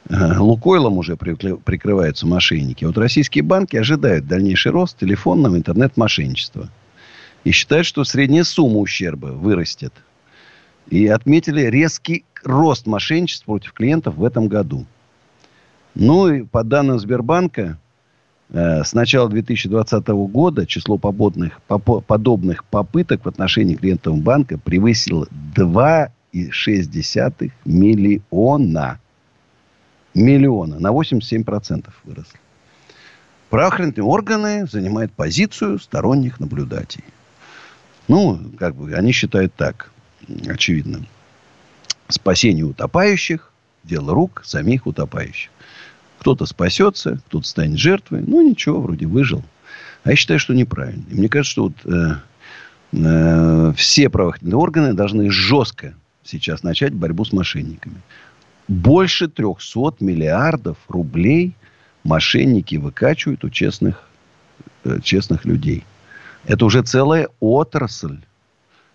э, 0.09 0.39
Лукойлом 0.39 0.99
уже 0.99 1.17
прикрываются 1.17 2.27
мошенники. 2.27 2.85
Вот 2.85 2.99
российские 2.99 3.43
банки 3.43 3.77
ожидают 3.77 4.27
дальнейший 4.27 4.73
рост 4.73 4.99
телефонного 4.99 5.57
интернет-мошенничества. 5.57 6.69
И 7.45 7.53
считают, 7.53 7.87
что 7.87 8.05
средняя 8.05 8.45
сумма 8.45 8.79
ущерба 8.79 9.27
вырастет. 9.27 9.93
И 10.89 11.07
отметили 11.07 11.63
резкий 11.63 12.25
рост 12.45 12.87
мошенничества 12.87 13.53
против 13.53 13.73
клиентов 13.73 14.17
в 14.17 14.25
этом 14.25 14.49
году. 14.49 14.87
Ну 15.95 16.29
и 16.29 16.43
по 16.43 16.65
данным 16.65 16.99
Сбербанка, 16.99 17.79
Э, 18.53 18.85
с 18.85 18.93
начала 18.93 19.31
2020 19.31 20.09
года 20.09 20.67
число 20.67 20.99
подобных, 20.99 21.63
подобных 21.63 22.65
попыток 22.65 23.25
в 23.25 23.29
отношении 23.29 23.75
клиентов 23.75 24.19
банка 24.19 24.59
превысило 24.59 25.27
2,6 25.57 27.51
миллиона. 27.65 29.01
Миллиона. 30.15 30.79
На 30.79 30.93
87% 30.93 31.89
выросло. 32.05 32.39
Правоохранительные 33.49 34.09
органы 34.09 34.67
занимают 34.67 35.13
позицию 35.13 35.79
сторонних 35.79 36.39
наблюдателей. 36.39 37.05
Ну, 38.09 38.39
как 38.59 38.75
бы, 38.75 38.93
они 38.95 39.13
считают 39.13 39.55
так, 39.55 39.91
очевидно. 40.47 41.07
Спасение 42.09 42.65
утопающих– 42.67 43.51
дело 43.85 44.13
рук 44.13 44.43
самих 44.45 44.87
утопающих. 44.87 45.51
Кто-то 46.23 46.47
спасется, 46.47 47.21
кто-то 47.27 47.45
станет 47.45 47.81
жертвой. 47.81 48.23
Ну, 48.25 48.49
ничего, 48.49 48.81
вроде 48.81 49.07
выжил. 49.07 49.43
А 50.05 50.11
я 50.11 50.17
считаю, 50.17 50.39
что 50.39 50.55
неправильно. 50.55 51.03
И 51.11 51.17
мне 51.17 51.29
кажется, 51.29 51.51
что 51.51 51.63
вот, 51.65 51.73
э, 51.85 52.15
э, 52.93 53.73
все 53.77 54.09
правоохранительные 54.09 54.63
органы 54.63 54.93
должны 54.95 55.33
жестко 55.33 55.95
сейчас 56.23 56.63
начать 56.63 56.93
борьбу 56.93 57.25
с 57.25 57.33
мошенниками. 57.33 57.97
Больше 58.69 59.27
300 59.27 59.97
миллиардов 59.99 60.77
рублей 60.87 61.57
мошенники 62.05 62.77
выкачивают 62.77 63.43
у 63.45 63.51
честных, 63.51 64.09
э, 64.85 65.01
честных 65.03 65.45
людей. 65.45 65.83
Это 66.45 66.65
уже 66.67 66.85
целая 66.85 67.31
отрасль. 67.41 68.21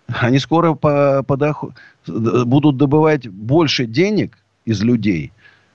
Они 0.06 0.38
скоро 0.38 0.72
по, 0.72 1.22
по 1.24 1.36
доход, 1.36 1.74
будут 2.06 2.78
добывать 2.78 3.28
больше 3.28 3.84
денег 3.84 4.38
из 4.64 4.82
людей, 4.82 5.30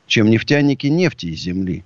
чем 0.08 0.30
нефтяники 0.30 0.88
нефти 0.88 1.28
из 1.28 1.40
земли. 1.40 1.84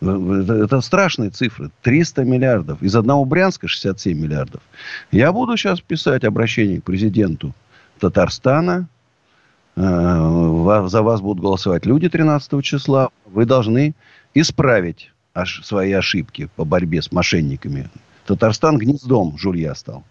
Это 0.00 0.80
страшные 0.80 1.30
цифры. 1.30 1.70
300 1.82 2.24
миллиардов. 2.24 2.82
Из 2.82 2.94
одного 2.94 3.24
Брянска 3.24 3.68
67 3.68 4.18
миллиардов. 4.18 4.62
Я 5.10 5.32
буду 5.32 5.56
сейчас 5.56 5.80
писать 5.80 6.24
обращение 6.24 6.80
к 6.80 6.84
президенту 6.84 7.54
Татарстана. 8.00 8.88
Э, 9.76 10.86
за 10.88 11.02
вас 11.02 11.20
будут 11.20 11.42
голосовать 11.42 11.86
люди 11.86 12.08
13 12.08 12.62
числа. 12.62 13.10
Вы 13.26 13.46
должны 13.46 13.94
исправить 14.34 15.10
свои 15.62 15.92
ошибки 15.92 16.48
по 16.56 16.64
борьбе 16.64 17.02
с 17.02 17.10
мошенниками. 17.10 17.88
Татарстан 18.26 18.78
гнездом 18.78 19.36
жулья 19.38 19.74
стал. 19.74 20.04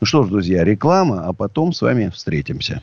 Ну 0.00 0.06
что 0.06 0.24
ж, 0.24 0.30
друзья, 0.30 0.64
реклама, 0.64 1.26
а 1.26 1.32
потом 1.32 1.72
с 1.72 1.82
вами 1.82 2.08
встретимся. 2.08 2.82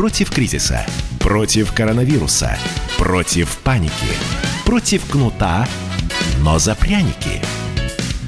Против 0.00 0.30
кризиса. 0.30 0.86
Против 1.18 1.74
коронавируса. 1.74 2.56
Против 2.96 3.58
паники. 3.58 3.92
Против 4.64 5.04
кнута, 5.04 5.68
но 6.42 6.58
за 6.58 6.74
пряники. 6.74 7.42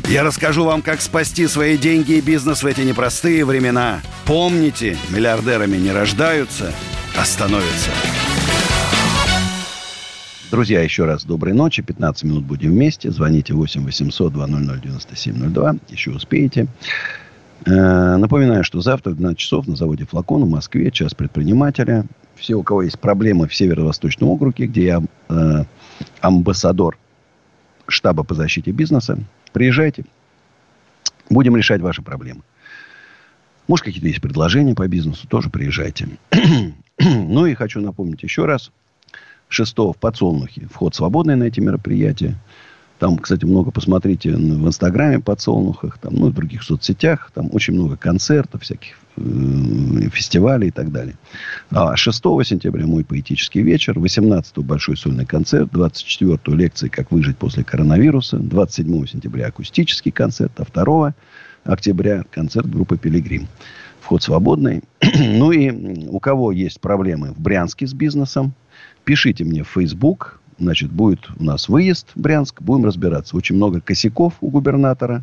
Я 0.07 0.23
расскажу 0.23 0.66
вам, 0.66 0.83
как 0.83 1.01
спасти 1.01 1.47
свои 1.47 1.79
деньги 1.79 2.12
и 2.12 2.20
бизнес 2.20 2.62
в 2.62 2.66
эти 2.66 2.83
непростые 2.83 3.47
времена. 3.47 4.03
Помните, 4.27 4.99
миллиардерами 5.09 5.79
не 5.79 5.93
рождаются, 5.93 6.75
а 7.16 7.25
становятся. 7.25 7.89
Друзья, 10.51 10.83
еще 10.83 11.07
раз 11.07 11.25
доброй 11.25 11.55
ночи. 11.55 11.81
15 11.81 12.25
минут 12.25 12.45
будем 12.45 12.73
вместе. 12.73 13.11
Звоните 13.11 13.55
8 13.55 13.83
800 13.83 14.31
200 14.31 14.51
9702. 14.83 15.77
Еще 15.89 16.11
успеете. 16.11 16.66
Э, 17.65 18.17
напоминаю, 18.17 18.65
что 18.65 18.81
завтра 18.81 19.11
в 19.11 19.17
12 19.17 19.39
часов 19.39 19.67
на 19.67 19.77
заводе 19.77 20.05
«Флакон» 20.05 20.45
в 20.45 20.49
Москве 20.49 20.91
час 20.91 21.15
предпринимателя. 21.15 22.07
Все, 22.35 22.55
у 22.55 22.63
кого 22.63 22.83
есть 22.83 22.99
проблемы 22.99 23.47
в 23.47 23.55
Северо-Восточном 23.55 24.31
округе, 24.31 24.67
где 24.67 24.85
я 24.85 25.03
э, 25.29 25.65
амбассадор 26.21 26.99
штаба 27.87 28.25
по 28.25 28.35
защите 28.35 28.73
бизнеса, 28.73 29.19
приезжайте. 29.53 30.05
Будем 31.31 31.57
решать 31.57 31.81
ваши 31.81 32.03
проблемы. 32.03 32.43
Может, 33.69 33.85
какие-то 33.85 34.09
есть 34.09 34.21
предложения 34.21 34.75
по 34.75 34.89
бизнесу, 34.89 35.29
тоже 35.29 35.49
приезжайте. 35.49 36.09
ну 36.99 37.47
и 37.47 37.55
хочу 37.55 37.81
напомнить 37.81 38.23
еще 38.23 38.45
раз. 38.45 38.73
6 39.49 39.79
в 39.79 39.95
Подсолнухе. 40.01 40.67
Вход 40.73 40.95
свободный 40.95 41.37
на 41.37 41.45
эти 41.45 41.61
мероприятия. 41.61 42.37
Там, 43.03 43.19
кстати, 43.19 43.45
много 43.45 43.73
посмотрите 43.73 44.31
в 44.31 44.69
Инстаграме 44.69 45.19
Подсолнухах, 45.19 45.99
там, 45.99 46.15
ну, 46.15 46.29
в 46.29 46.35
других 46.35 46.63
соцсетях. 46.63 47.33
Там 47.35 47.49
очень 47.51 47.75
много 47.75 47.97
концертов, 47.97 48.63
всяких 48.63 48.95
э, 49.17 50.09
фестивалей 50.13 50.69
и 50.69 50.71
так 50.71 50.93
далее. 50.93 51.17
А 51.73 51.97
6 51.97 52.17
сентября 52.45 52.87
мой 52.87 53.05
поэтический 53.05 53.61
вечер. 53.61 53.99
18 53.99 54.57
большой 54.59 54.97
сольный 54.97 55.27
концерт. 55.27 55.71
24 55.73 56.57
лекции 56.57 56.87
«Как 56.87 57.11
выжить 57.11 57.39
после 57.39 57.65
коронавируса». 57.65 58.37
27 58.37 59.07
сентября 59.09 59.49
акустический 59.49 60.13
концерт. 60.13 60.53
А 60.61 60.85
2 60.85 61.13
октября 61.65 62.23
концерт 62.31 62.71
группы 62.71 62.99
«Пилигрим». 62.99 63.49
Вход 64.01 64.23
свободный. 64.23 64.85
ну 65.19 65.51
и 65.51 66.07
у 66.07 66.21
кого 66.21 66.53
есть 66.53 66.81
проблемы 66.81 67.33
в 67.33 67.41
Брянске 67.41 67.89
с 67.89 67.95
бизнесом, 67.95 68.55
Пишите 69.05 69.45
мне 69.45 69.65
в 69.65 69.69
Facebook. 69.69 70.41
Значит, 70.59 70.91
будет 70.91 71.29
у 71.37 71.45
нас 71.45 71.69
выезд 71.69 72.09
в 72.15 72.21
Брянск. 72.21 72.63
Будем 72.63 72.85
разбираться. 72.85 73.37
Очень 73.37 73.57
много 73.57 73.81
косяков 73.81 74.35
у 74.41 74.51
губернатора. 74.51 75.23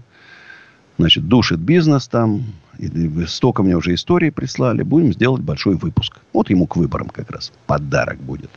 Значит, 0.98 1.28
душит 1.28 1.60
бизнес 1.60 2.08
там. 2.08 2.44
И 2.78 3.26
столько 3.28 3.64
мне 3.64 3.76
уже 3.76 3.94
истории 3.94 4.30
прислали. 4.30 4.84
Будем 4.84 5.14
сделать 5.14 5.42
большой 5.42 5.76
выпуск. 5.76 6.18
Вот 6.34 6.50
ему 6.50 6.68
к 6.68 6.76
выборам 6.76 7.10
как 7.10 7.32
раз. 7.32 7.52
Подарок 7.68 8.20
будет. 8.20 8.50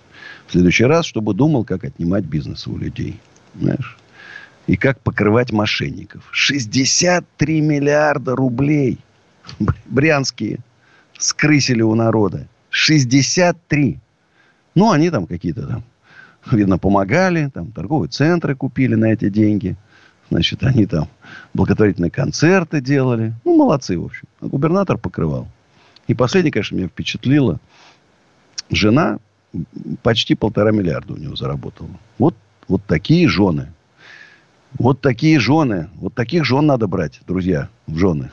В 0.46 0.52
следующий 0.52 0.84
раз, 0.84 1.06
чтобы 1.06 1.34
думал, 1.34 1.64
как 1.64 1.84
отнимать 1.84 2.24
бизнес 2.24 2.66
у 2.66 2.76
людей. 2.76 3.20
Знаешь? 3.58 3.96
И 4.66 4.76
как 4.76 5.00
покрывать 5.00 5.52
мошенников. 5.52 6.28
63 6.30 7.60
миллиарда 7.60 8.36
рублей 8.36 8.98
брянские 9.86 10.60
скрысили 11.18 11.82
у 11.82 11.94
народа. 11.94 12.46
63. 12.70 13.98
Ну, 14.74 14.90
они 14.90 15.10
там 15.10 15.26
какие-то 15.26 15.66
там, 15.66 15.84
видно, 16.50 16.78
помогали, 16.78 17.50
там 17.52 17.72
торговые 17.72 18.08
центры 18.08 18.54
купили 18.54 18.94
на 18.94 19.12
эти 19.12 19.28
деньги. 19.28 19.76
Значит, 20.30 20.62
они 20.62 20.86
там 20.86 21.08
благотворительные 21.52 22.10
концерты 22.10 22.80
делали. 22.80 23.34
Ну, 23.44 23.56
молодцы, 23.56 23.98
в 23.98 24.04
общем. 24.04 24.26
А 24.40 24.46
губернатор 24.46 24.96
покрывал. 24.96 25.46
И 26.06 26.14
последнее, 26.14 26.52
конечно, 26.52 26.76
меня 26.76 26.88
впечатлило. 26.88 27.60
Жена 28.70 29.18
почти 30.02 30.34
полтора 30.34 30.70
миллиарда 30.72 31.12
у 31.12 31.16
него 31.16 31.36
заработала. 31.36 31.90
Вот, 32.18 32.34
вот 32.68 32.82
такие 32.86 33.28
жены. 33.28 33.72
Вот 34.78 35.00
такие 35.00 35.38
жены. 35.38 35.90
Вот 35.96 36.14
таких 36.14 36.44
жен 36.44 36.66
надо 36.66 36.86
брать, 36.86 37.20
друзья, 37.26 37.68
в 37.86 37.98
жены. 37.98 38.30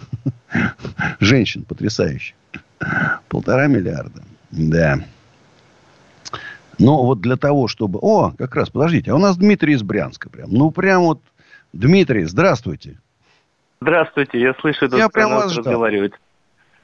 Женщин 1.20 1.64
потрясающих. 1.64 2.36
Полтора 3.28 3.68
миллиарда. 3.68 4.24
Да. 4.52 5.04
Но 6.80 7.04
вот 7.04 7.20
для 7.20 7.36
того, 7.36 7.68
чтобы... 7.68 8.00
О, 8.02 8.32
как 8.38 8.56
раз, 8.56 8.70
подождите, 8.70 9.12
а 9.12 9.16
у 9.16 9.20
нас 9.20 9.38
Дмитрий 9.38 9.74
из 9.74 9.84
Брянска 9.84 10.30
прям. 10.30 10.50
Ну, 10.52 10.72
прям 10.72 11.04
вот... 11.04 11.20
Дмитрий, 11.72 12.24
здравствуйте. 12.24 12.98
Здравствуйте, 13.82 14.40
я 14.40 14.54
слышу, 14.56 14.88
я 14.96 15.08
прям 15.10 15.30
вас 15.32 15.56
разговаривает. 15.56 16.20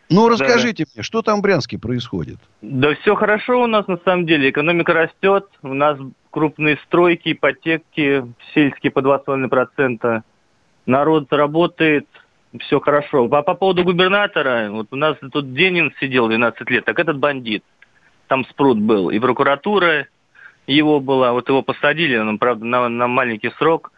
Ну, 0.09 0.29
расскажите 0.29 0.85
да. 0.85 0.91
мне, 0.93 1.03
что 1.03 1.23
там 1.23 1.39
в 1.39 1.41
Брянске 1.41 1.79
происходит? 1.79 2.37
Да 2.61 2.93
все 2.95 3.15
хорошо 3.15 3.63
у 3.63 3.67
нас 3.67 3.87
на 3.87 3.97
самом 4.05 4.27
деле. 4.27 4.51
Экономика 4.51 4.93
растет, 4.93 5.47
у 5.63 5.73
нас 5.73 5.97
крупные 6.29 6.77
стройки, 6.85 7.31
ипотеки, 7.31 8.25
сельские 8.53 8.91
по 8.91 8.99
2,5%. 8.99 10.21
Народ 10.85 11.33
работает, 11.33 12.05
все 12.59 12.79
хорошо. 12.79 13.27
А 13.31 13.41
по 13.41 13.55
поводу 13.55 13.83
губернатора, 13.83 14.69
вот 14.69 14.87
у 14.91 14.95
нас 14.95 15.17
тут 15.31 15.53
Денин 15.53 15.91
сидел 15.99 16.27
12 16.27 16.69
лет, 16.69 16.85
так 16.85 16.99
этот 16.99 17.17
бандит 17.17 17.63
там 18.27 18.45
спрут 18.45 18.79
был, 18.79 19.09
и 19.09 19.19
прокуратура 19.19 20.07
его 20.67 20.99
была, 20.99 21.33
вот 21.33 21.47
его 21.49 21.61
посадили, 21.61 22.17
он, 22.17 22.37
правда, 22.37 22.65
на, 22.65 22.89
на 22.89 23.07
маленький 23.07 23.51
срок. 23.57 23.91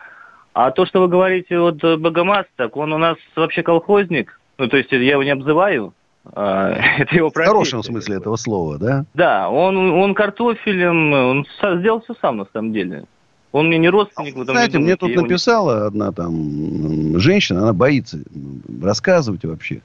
А 0.53 0.71
то, 0.71 0.86
что 0.86 1.01
вы 1.01 1.07
говорите, 1.07 1.59
вот 1.59 1.82
Богомаз, 1.82 2.45
так 2.55 2.75
он 2.78 2.91
у 2.91 2.97
нас 2.97 3.17
вообще 3.36 3.63
колхозник, 3.63 4.39
ну, 4.57 4.67
то 4.67 4.78
есть 4.78 4.91
я 4.91 4.99
его 4.99 5.23
не 5.23 5.30
обзываю, 5.30 5.93
а, 6.34 6.71
это 6.97 7.15
его 7.15 7.30
профессия. 7.30 7.51
В 7.51 7.53
хорошем 7.53 7.84
смысле 7.84 8.17
этого 8.17 8.36
слова, 8.36 8.78
да? 8.78 9.05
Да, 9.13 9.49
он, 9.49 9.78
он 9.78 10.13
картофелем, 10.13 11.13
он 11.13 11.45
сделал 11.80 12.01
все 12.01 12.15
сам 12.21 12.38
на 12.38 12.47
самом 12.53 12.73
деле. 12.73 13.05
Он 13.51 13.67
мне 13.67 13.78
не 13.78 13.89
родственник. 13.89 14.36
А, 14.38 14.45
знаете, 14.45 14.78
мне 14.78 14.95
тут 14.97 15.15
написала 15.15 15.86
одна 15.88 16.11
там 16.11 17.17
женщина, 17.19 17.63
она 17.63 17.73
боится 17.73 18.19
рассказывать 18.82 19.45
вообще. 19.45 19.82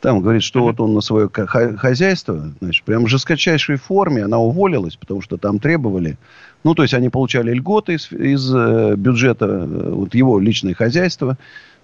Там 0.00 0.20
говорит, 0.20 0.42
что 0.42 0.62
вот 0.62 0.80
он 0.80 0.94
на 0.94 1.02
свое 1.02 1.28
хозяйство, 1.28 2.52
значит, 2.60 2.84
прям 2.84 3.04
в 3.04 3.08
жесткочайшей 3.08 3.76
форме, 3.76 4.24
она 4.24 4.38
уволилась, 4.38 4.96
потому 4.96 5.20
что 5.20 5.36
там 5.36 5.58
требовали, 5.58 6.16
ну, 6.64 6.74
то 6.74 6.82
есть 6.82 6.94
они 6.94 7.10
получали 7.10 7.52
льготы 7.52 7.94
из, 7.94 8.10
из 8.10 8.54
э, 8.54 8.94
бюджета, 8.96 9.46
э, 9.46 9.90
вот 9.90 10.14
его 10.14 10.40
личное 10.40 10.72
хозяйство, 10.72 11.36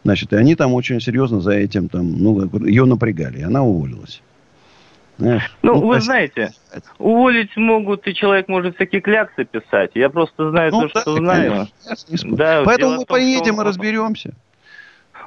значит, 0.03 0.33
и 0.33 0.37
они 0.37 0.55
там 0.55 0.73
очень 0.73 1.01
серьезно 1.01 1.41
за 1.43 1.53
этим, 1.53 1.89
там, 1.89 2.11
ну, 2.13 2.49
ее 2.65 2.87
напрягали, 2.87 3.41
и 3.41 3.43
она 3.43 3.63
уволилась. 3.63 4.23
Знаешь, 5.19 5.55
ну, 5.63 5.75
ну, 5.75 5.87
вы 5.87 6.01
знаете, 6.01 6.53
уволить 6.99 7.57
могут, 7.57 8.07
и 8.07 8.15
человек 8.15 8.49
может 8.49 8.77
всякие 8.77 9.01
кляксы 9.01 9.45
писать. 9.45 9.93
Я 9.95 10.11
просто 10.11 10.51
знаю 10.51 10.73
ну, 10.73 10.89
то, 10.89 10.91
да, 10.95 11.01
что 11.01 11.17
знаю. 11.17 11.69
Да, 12.37 12.63
Поэтому 12.65 12.93
мы 12.93 12.97
том, 12.99 13.07
поедем 13.07 13.61
и 13.61 13.65
разберемся. 13.65 14.35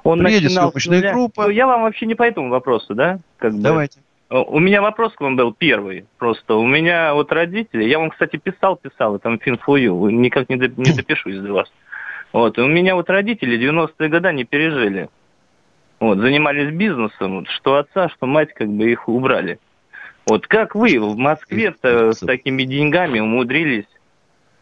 Он 0.03 0.19
Приедет 0.19 0.43
начинал 0.43 0.71
съемочная 0.71 1.13
группа. 1.13 1.43
Ну, 1.43 1.49
я 1.49 1.67
вам 1.67 1.83
вообще 1.83 2.05
не 2.05 2.15
по 2.15 2.23
этому 2.23 2.49
вопросу, 2.49 2.95
да? 2.95 3.19
Как 3.37 3.53
бы. 3.53 3.61
Давайте. 3.61 3.99
У 4.29 4.59
меня 4.59 4.81
вопрос 4.81 5.13
к 5.13 5.21
вам 5.21 5.35
был 5.35 5.53
первый. 5.53 6.05
Просто 6.19 6.55
у 6.55 6.65
меня 6.65 7.15
вот 7.15 7.31
родители, 7.31 7.83
я 7.85 7.97
вам, 7.97 8.11
кстати, 8.11 8.37
писал, 8.37 8.75
писал, 8.75 9.15
и 9.15 9.19
там 9.19 9.39
финфую, 9.39 10.09
никак 10.09 10.49
не, 10.49 10.55
до, 10.55 10.67
не 10.67 10.93
допишусь 10.93 11.37
до 11.39 11.53
вас. 11.53 11.71
Вот, 12.31 12.59
и 12.59 12.61
у 12.61 12.67
меня 12.67 12.93
вот 12.93 13.09
родители 13.09 13.57
90-е 13.57 14.07
годы 14.07 14.31
не 14.33 14.43
пережили. 14.43 15.09
Вот, 15.99 16.19
занимались 16.19 16.71
бизнесом, 16.71 17.47
что 17.47 17.77
отца, 17.77 18.09
что 18.09 18.27
мать, 18.27 18.53
как 18.53 18.69
бы 18.69 18.91
их 18.91 19.09
убрали. 19.09 19.59
Вот 20.27 20.45
как 20.45 20.75
вы 20.75 20.99
в 20.99 21.17
Москве-то 21.17 22.13
с 22.13 22.19
такими 22.19 22.63
деньгами 22.63 23.19
умудрились 23.19 23.87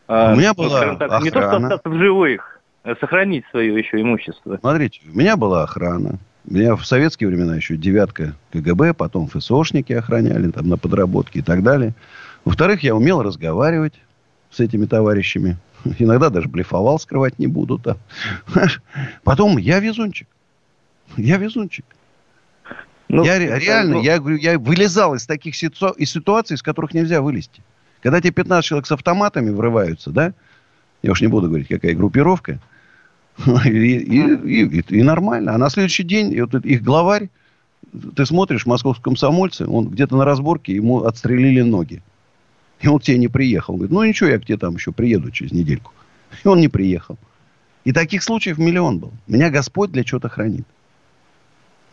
а, 0.08 0.34
у 0.34 0.38
меня 0.38 0.54
была 0.54 0.96
так, 0.96 1.12
охрана. 1.12 1.24
не 1.24 1.32
то 1.32 1.42
что 1.42 1.58
остаться 1.58 1.90
в 1.90 1.98
живых, 1.98 2.57
сохранить 2.96 3.46
свое 3.52 3.78
еще 3.78 4.02
имущество. 4.02 4.58
Смотрите, 4.60 5.02
у 5.14 5.18
меня 5.18 5.38
была 5.38 5.64
охрана. 5.64 6.20
Меня 6.46 6.76
в 6.76 6.86
советские 6.86 7.28
времена 7.28 7.56
еще 7.56 7.76
девятка 7.76 8.34
КГБ, 8.52 8.94
потом 8.94 9.28
ФСОшники 9.28 9.92
охраняли 9.94 10.50
там 10.52 10.70
на 10.70 10.78
подработке 10.78 11.40
и 11.40 11.42
так 11.42 11.62
далее. 11.62 11.94
Во-вторых, 12.46 12.84
я 12.84 12.96
умел 12.96 13.22
разговаривать 13.22 13.94
с 14.50 14.62
этими 14.62 14.86
товарищами. 14.86 15.58
Иногда 16.00 16.30
даже 16.30 16.48
блефовал, 16.48 17.00
скрывать 17.00 17.38
не 17.38 17.48
буду. 17.48 17.78
Там. 17.80 17.98
Потом 19.24 19.58
я 19.58 19.80
везунчик. 19.80 20.28
Я 21.18 21.38
везунчик. 21.38 21.86
Ну, 23.10 23.24
я 23.24 23.40
реально, 23.40 23.96
ну... 23.96 24.02
я 24.02 24.20
говорю, 24.20 24.38
я 24.38 24.60
вылезал 24.60 25.16
из 25.16 25.26
таких 25.26 25.56
ситу... 25.56 25.90
из 25.92 26.12
ситуаций, 26.12 26.56
из 26.56 26.62
которых 26.62 26.94
нельзя 26.94 27.22
вылезти. 27.22 27.62
Когда 28.02 28.20
тебе 28.20 28.32
15 28.32 28.66
человек 28.66 28.86
с 28.86 28.92
автоматами 28.92 29.50
врываются, 29.50 30.12
да, 30.12 30.34
я 31.02 31.12
уж 31.12 31.22
не 31.22 31.28
буду 31.28 31.48
говорить, 31.48 31.68
какая 31.68 31.94
группировка, 31.94 32.60
и, 33.66 33.70
и, 33.70 34.80
и, 34.80 34.84
и 34.88 35.04
нормально. 35.04 35.54
А 35.54 35.58
на 35.58 35.70
следующий 35.70 36.04
день 36.04 36.34
и 36.34 36.42
вот 36.42 36.54
их 36.56 36.84
главарь, 36.84 37.30
ты 38.16 38.26
смотришь, 38.26 38.66
московском 38.66 39.14
комсомольце, 39.14 39.68
он 39.68 39.90
где-то 39.90 40.16
на 40.16 40.26
разборке, 40.26 40.74
ему 40.74 41.04
отстрелили 41.04 41.62
ноги. 41.62 42.02
И 42.80 42.88
он 42.88 43.00
к 43.00 43.04
тебе 43.04 43.18
не 43.18 43.28
приехал. 43.28 43.76
Говорит, 43.76 43.92
ну 43.92 44.04
ничего, 44.04 44.30
я 44.30 44.40
к 44.40 44.46
тебе 44.46 44.58
там 44.58 44.76
еще 44.76 44.92
приеду 44.92 45.32
через 45.32 45.52
недельку. 45.52 45.92
И 46.44 46.48
он 46.48 46.60
не 46.60 46.68
приехал. 46.68 47.18
И 47.86 47.94
таких 47.94 48.24
случаев 48.24 48.58
миллион 48.58 49.00
был. 49.00 49.14
Меня 49.28 49.50
Господь 49.50 49.92
для 49.92 50.04
чего-то 50.04 50.30
хранит. 50.30 50.68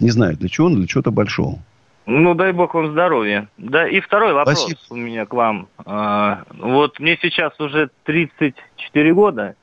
Не 0.01 0.11
знаю, 0.11 0.37
для 0.37 0.49
чего, 0.49 0.69
но 0.69 0.77
для 0.79 0.87
чего-то 0.87 1.11
большого. 1.11 1.61
Ну, 2.07 2.35
дай 2.35 2.53
бог 2.53 2.75
вам 2.75 2.91
здоровья. 2.91 3.49
Да, 3.57 3.89
и 3.89 4.01
второй 4.01 4.35
вопрос 4.35 4.61
Спасибо. 4.61 4.81
у 4.91 4.97
меня 4.97 5.25
к 5.25 5.33
вам. 5.33 5.69
А, 5.87 6.43
вот 6.59 7.01
мне 7.01 7.19
сейчас 7.23 7.59
уже 7.59 7.91
34 8.05 9.15
года, 9.15 9.55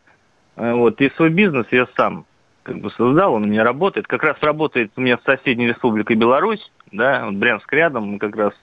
вот, 0.56 1.02
и 1.02 1.10
свой 1.12 1.30
бизнес 1.30 1.66
я 1.72 1.88
сам 1.96 2.26
как 2.64 2.80
бы 2.80 2.92
создал, 2.92 3.34
он 3.34 3.44
у 3.44 3.48
меня 3.48 3.64
работает. 3.64 4.08
Как 4.08 4.24
раз 4.24 4.38
работает 4.42 4.92
у 4.96 5.02
меня 5.02 5.18
в 5.18 5.24
соседней 5.24 5.68
республике 5.68 6.14
Беларусь, 6.14 6.72
да, 6.92 7.28
Брянск 7.32 7.72
рядом, 7.74 8.06
мы 8.06 8.20
как 8.20 8.36
раз 8.36 8.54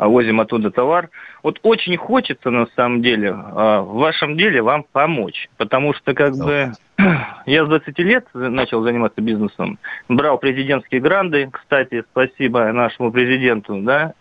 а 0.00 0.08
возим 0.08 0.40
оттуда 0.40 0.70
товар. 0.70 1.10
Вот 1.42 1.60
очень 1.62 1.94
хочется, 1.98 2.48
на 2.48 2.66
самом 2.74 3.02
деле, 3.02 3.34
а, 3.34 3.82
в 3.82 3.96
вашем 3.96 4.38
деле 4.38 4.62
вам 4.62 4.86
помочь, 4.90 5.50
потому 5.58 5.92
что 5.92 6.14
как 6.14 6.34
бы 6.38 6.72
я 7.44 7.66
с 7.66 7.68
20 7.68 7.98
лет 7.98 8.26
начал 8.32 8.82
заниматься 8.82 9.20
бизнесом, 9.20 9.78
брал 10.08 10.38
президентские 10.38 11.02
гранды, 11.02 11.50
кстати, 11.52 12.02
спасибо 12.12 12.72
нашему 12.72 13.12
президенту, 13.12 13.76
да, 13.82 14.14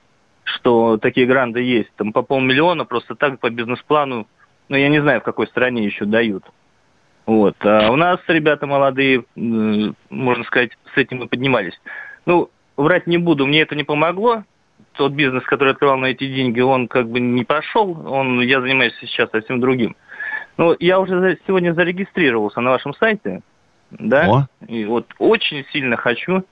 что 0.43 0.97
такие 0.97 1.25
гранды 1.25 1.61
есть, 1.61 1.93
там 1.95 2.11
по 2.11 2.23
полмиллиона 2.23 2.83
просто 2.83 3.15
так 3.15 3.39
по 3.39 3.49
бизнес-плану, 3.49 4.27
ну, 4.67 4.75
я 4.75 4.89
не 4.89 5.01
знаю, 5.01 5.21
в 5.21 5.23
какой 5.23 5.47
стране 5.47 5.85
еще 5.85 6.03
дают. 6.03 6.43
Вот. 7.29 7.55
А 7.59 7.91
у 7.91 7.95
нас 7.95 8.19
ребята 8.27 8.65
молодые, 8.65 9.23
можно 9.35 10.43
сказать, 10.45 10.71
с 10.95 10.97
этим 10.97 11.21
и 11.21 11.27
поднимались. 11.27 11.79
Ну, 12.25 12.49
врать 12.75 13.05
не 13.05 13.19
буду, 13.19 13.45
мне 13.45 13.61
это 13.61 13.75
не 13.75 13.83
помогло, 13.83 14.45
тот 14.93 15.11
бизнес, 15.11 15.43
который 15.43 15.73
открывал 15.73 15.97
на 15.97 16.07
эти 16.07 16.25
деньги, 16.25 16.59
он 16.59 16.87
как 16.87 17.07
бы 17.07 17.19
не 17.19 17.43
пошел, 17.43 18.11
он, 18.11 18.41
я 18.41 18.61
занимаюсь 18.61 18.95
сейчас 18.99 19.29
совсем 19.29 19.59
другим. 19.59 19.95
Ну, 20.57 20.75
я 20.79 20.99
уже 20.99 21.37
сегодня 21.45 21.73
зарегистрировался 21.73 22.61
на 22.61 22.71
вашем 22.71 22.95
сайте, 22.95 23.41
да, 23.91 24.27
О. 24.27 24.47
и 24.67 24.85
вот 24.85 25.05
очень 25.19 25.65
сильно 25.71 25.97
хочу, 25.97 26.43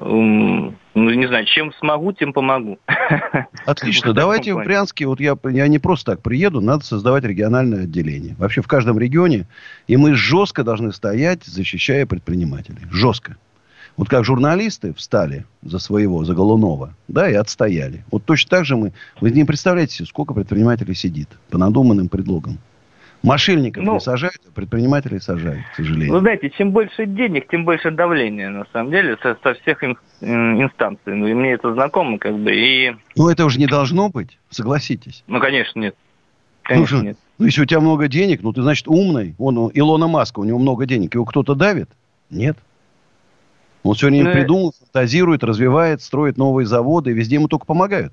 ну, 0.00 0.74
не 0.94 1.26
знаю, 1.26 1.44
чем 1.46 1.72
смогу, 1.74 2.12
тем 2.12 2.32
помогу. 2.32 2.78
Отлично, 3.66 4.12
давайте 4.12 4.54
в 4.54 4.58
Брянске, 4.58 5.06
вот 5.06 5.20
я, 5.20 5.36
я 5.44 5.68
не 5.68 5.78
просто 5.78 6.12
так 6.12 6.22
приеду, 6.22 6.60
надо 6.60 6.84
создавать 6.84 7.24
региональное 7.24 7.84
отделение. 7.84 8.34
Вообще 8.38 8.62
в 8.62 8.68
каждом 8.68 8.98
регионе, 8.98 9.46
и 9.86 9.96
мы 9.96 10.14
жестко 10.14 10.64
должны 10.64 10.92
стоять, 10.92 11.44
защищая 11.44 12.06
предпринимателей. 12.06 12.82
Жестко. 12.90 13.36
Вот 13.96 14.08
как 14.08 14.24
журналисты 14.24 14.94
встали 14.94 15.44
за 15.62 15.80
своего, 15.80 16.24
за 16.24 16.32
Голунова, 16.32 16.94
да, 17.08 17.28
и 17.28 17.34
отстояли. 17.34 18.04
Вот 18.12 18.24
точно 18.24 18.50
так 18.50 18.64
же 18.64 18.76
мы... 18.76 18.92
Вы 19.20 19.32
не 19.32 19.44
представляете 19.44 19.96
себе, 19.96 20.06
сколько 20.06 20.34
предпринимателей 20.34 20.94
сидит 20.94 21.28
по 21.50 21.58
надуманным 21.58 22.08
предлогам. 22.08 22.58
Мошенников 23.22 23.82
ну, 23.82 23.94
не 23.94 24.00
сажают, 24.00 24.40
а 24.48 24.52
предпринимателей 24.52 25.18
сажают, 25.18 25.60
к 25.72 25.76
сожалению. 25.76 26.12
Вы 26.12 26.20
знаете, 26.20 26.50
чем 26.50 26.70
больше 26.70 27.06
денег, 27.06 27.48
тем 27.48 27.64
больше 27.64 27.90
давления, 27.90 28.48
на 28.48 28.64
самом 28.72 28.90
деле, 28.90 29.16
со, 29.22 29.36
со 29.42 29.54
всех 29.54 29.82
ин, 29.82 29.98
инстанций. 30.20 31.14
Ну, 31.14 31.26
и 31.26 31.34
мне 31.34 31.52
это 31.52 31.72
знакомо, 31.72 32.18
как 32.18 32.38
бы, 32.38 32.54
и... 32.54 32.94
Ну, 33.16 33.28
это 33.28 33.44
уже 33.44 33.58
не 33.58 33.66
должно 33.66 34.08
быть, 34.08 34.38
согласитесь. 34.50 35.24
Ну, 35.26 35.40
конечно, 35.40 35.80
нет. 35.80 35.96
Конечно, 36.62 36.98
ну, 36.98 37.04
нет. 37.04 37.18
Ну, 37.38 37.46
если 37.46 37.62
у 37.62 37.64
тебя 37.64 37.80
много 37.80 38.08
денег, 38.08 38.42
ну, 38.42 38.52
ты, 38.52 38.62
значит, 38.62 38.86
умный. 38.86 39.34
Он, 39.38 39.70
Илона 39.74 40.06
Маска, 40.06 40.40
у 40.40 40.44
него 40.44 40.58
много 40.58 40.86
денег. 40.86 41.14
Его 41.14 41.24
кто-то 41.24 41.54
давит? 41.54 41.88
Нет. 42.30 42.56
Он 43.82 43.94
все 43.94 44.08
время 44.08 44.24
ну, 44.24 44.32
придумал, 44.32 44.74
фантазирует, 44.78 45.42
развивает, 45.44 46.02
строит 46.02 46.36
новые 46.36 46.66
заводы, 46.66 47.10
и 47.10 47.14
везде 47.14 47.36
ему 47.36 47.48
только 47.48 47.64
помогают. 47.64 48.12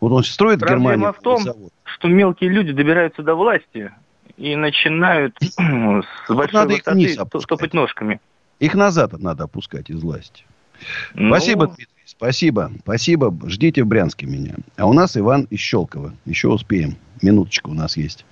Вот 0.00 0.12
он 0.12 0.22
строит 0.22 0.60
в 0.60 0.66
Германии 0.66 1.10
в 1.10 1.22
том, 1.22 1.38
завод. 1.38 1.72
что 1.84 2.08
мелкие 2.08 2.50
люди 2.50 2.72
добираются 2.72 3.22
до 3.22 3.34
власти 3.34 3.90
и 4.36 4.56
начинают 4.56 5.36
с 5.40 5.54
большой 6.28 6.52
надо 6.52 6.74
высоты 6.74 6.74
их 6.74 6.86
вниз 6.86 7.16
топать 7.46 7.74
ножками. 7.74 8.20
Их 8.60 8.74
назад 8.74 9.12
надо 9.20 9.44
опускать 9.44 9.90
из 9.90 10.02
власти. 10.02 10.44
Ну... 11.14 11.28
Спасибо, 11.28 11.66
Дмитрий. 11.66 11.88
Спасибо. 12.04 12.70
Спасибо. 12.82 13.34
Ждите 13.48 13.82
в 13.82 13.86
Брянске 13.86 14.26
меня. 14.26 14.54
А 14.76 14.86
у 14.86 14.92
нас 14.92 15.16
Иван 15.16 15.46
из 15.50 15.60
Щелкова. 15.60 16.14
Еще 16.26 16.48
успеем. 16.48 16.96
Минуточку 17.22 17.70
у 17.70 17.74
нас 17.74 17.96
есть. 17.96 18.24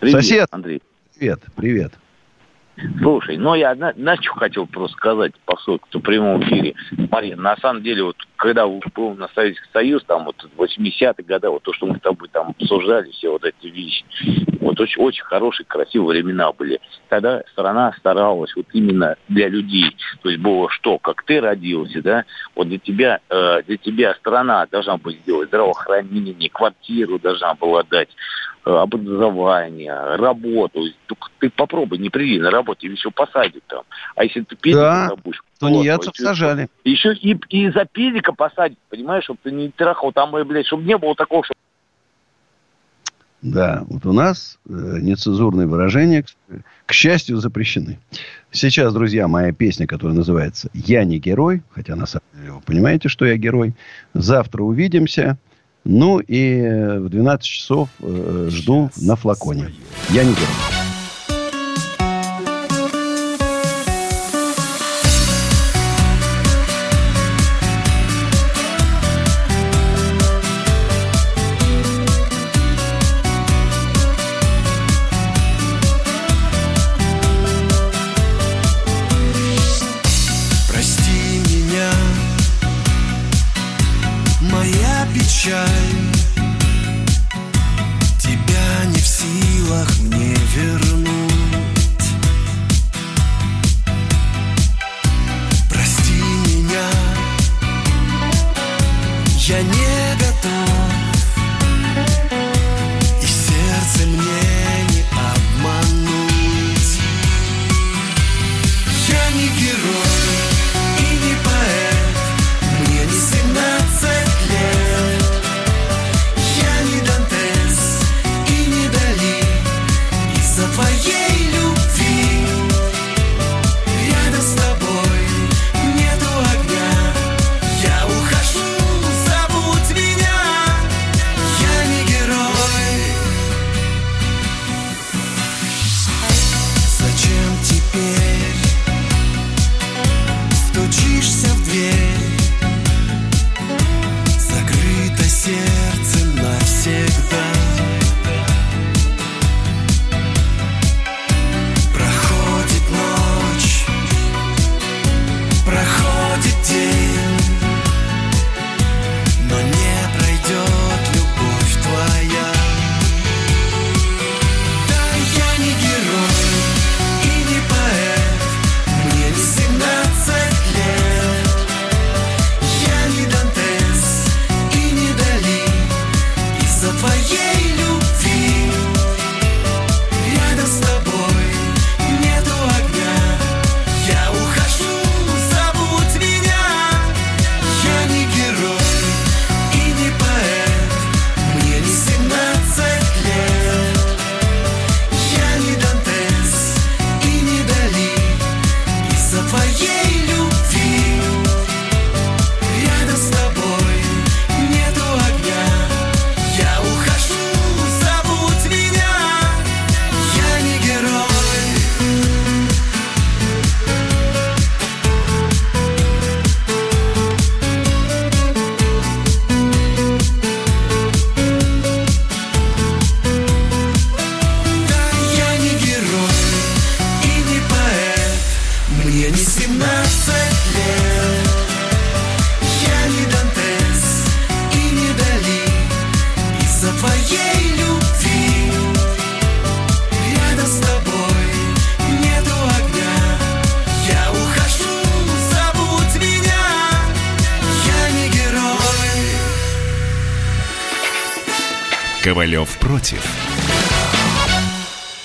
Привет, 0.00 0.16
Сосед. 0.16 0.48
Андрей. 0.50 0.82
Привет. 1.16 1.42
Привет. 1.54 1.92
Слушай, 3.00 3.36
ну 3.36 3.54
я 3.54 3.74
на, 3.74 3.92
на 3.96 4.16
что 4.16 4.34
хотел 4.34 4.66
просто 4.66 4.96
сказать, 4.96 5.32
поскольку 5.44 5.86
в 5.92 6.00
прямом 6.00 6.42
эфире. 6.42 6.74
Мария, 7.10 7.36
на 7.36 7.56
самом 7.58 7.82
деле, 7.82 8.02
вот 8.02 8.16
когда 8.44 8.66
был 8.66 9.14
на 9.14 9.26
Советский 9.34 9.66
Союз, 9.72 10.04
там 10.04 10.26
вот 10.26 10.36
80-е 10.58 11.24
годы, 11.26 11.48
вот 11.48 11.62
то, 11.62 11.72
что 11.72 11.86
мы 11.86 11.96
с 11.96 12.02
тобой 12.02 12.28
там 12.28 12.50
обсуждали, 12.50 13.10
все 13.12 13.30
вот 13.30 13.42
эти 13.42 13.68
вещи, 13.68 14.04
вот 14.60 14.78
очень, 14.78 15.00
очень 15.00 15.24
хорошие, 15.24 15.64
красивые 15.64 16.22
времена 16.22 16.52
были. 16.52 16.78
Тогда 17.08 17.42
страна 17.52 17.94
старалась 17.98 18.54
вот 18.54 18.66
именно 18.74 19.16
для 19.28 19.48
людей. 19.48 19.96
То 20.22 20.28
есть 20.28 20.42
было 20.42 20.68
что, 20.68 20.98
как 20.98 21.22
ты 21.22 21.40
родился, 21.40 22.02
да, 22.02 22.24
вот 22.54 22.68
для 22.68 22.78
тебя, 22.78 23.20
э, 23.30 23.62
для 23.62 23.78
тебя 23.78 24.14
страна 24.16 24.66
должна 24.70 24.98
была 24.98 25.14
сделать 25.14 25.48
здравоохранение, 25.48 26.50
квартиру 26.50 27.18
должна 27.18 27.54
была 27.54 27.82
дать, 27.82 28.10
Э, 28.66 28.76
образование, 28.78 29.92
работу. 30.16 30.84
Только 31.06 31.28
ты 31.38 31.50
попробуй, 31.50 31.98
не 31.98 32.08
приди 32.08 32.38
на 32.38 32.50
работе, 32.50 32.86
еще 32.86 33.10
посадят 33.10 33.62
там. 33.66 33.82
А 34.16 34.24
если 34.24 34.40
ты 34.40 34.56
педика 34.56 35.10
да, 35.10 35.16
будешь... 35.22 35.42
тунеядцев 35.60 36.14
вот, 36.18 36.26
сажали. 36.26 36.68
Еще 36.82 37.12
и, 37.12 37.38
и 37.50 37.68
за 37.68 37.84
педика 37.84 38.32
посадят, 38.34 38.78
понимаешь, 38.88 39.24
чтобы 39.24 39.40
ты 39.42 39.50
не 39.50 39.70
трахал 39.70 40.12
там, 40.12 40.30
блядь, 40.30 40.66
чтобы 40.66 40.84
не 40.84 40.96
было 40.96 41.14
такого, 41.14 41.44
что 41.44 41.54
да, 43.44 43.84
вот 43.90 44.06
у 44.06 44.12
нас 44.14 44.58
э, 44.66 44.72
нецензурные 45.02 45.66
выражения, 45.66 46.22
к, 46.22 46.28
к 46.86 46.92
счастью, 46.94 47.36
запрещены. 47.36 47.98
Сейчас, 48.50 48.94
друзья, 48.94 49.28
моя 49.28 49.52
песня, 49.52 49.86
которая 49.86 50.16
называется 50.16 50.70
«Я 50.72 51.04
не 51.04 51.18
герой», 51.18 51.62
хотя 51.70 51.94
на 51.94 52.06
самом 52.06 52.24
деле 52.32 52.52
вы 52.52 52.60
понимаете, 52.62 53.10
что 53.10 53.26
я 53.26 53.36
герой. 53.36 53.74
Завтра 54.14 54.62
увидимся. 54.62 55.36
Ну 55.84 56.20
и 56.20 56.98
в 56.98 57.10
12 57.10 57.44
часов 57.44 57.90
э, 58.00 58.48
жду 58.50 58.90
на 58.96 59.14
флаконе. 59.14 59.74
Я 60.08 60.24
не 60.24 60.32
герой. 60.32 60.73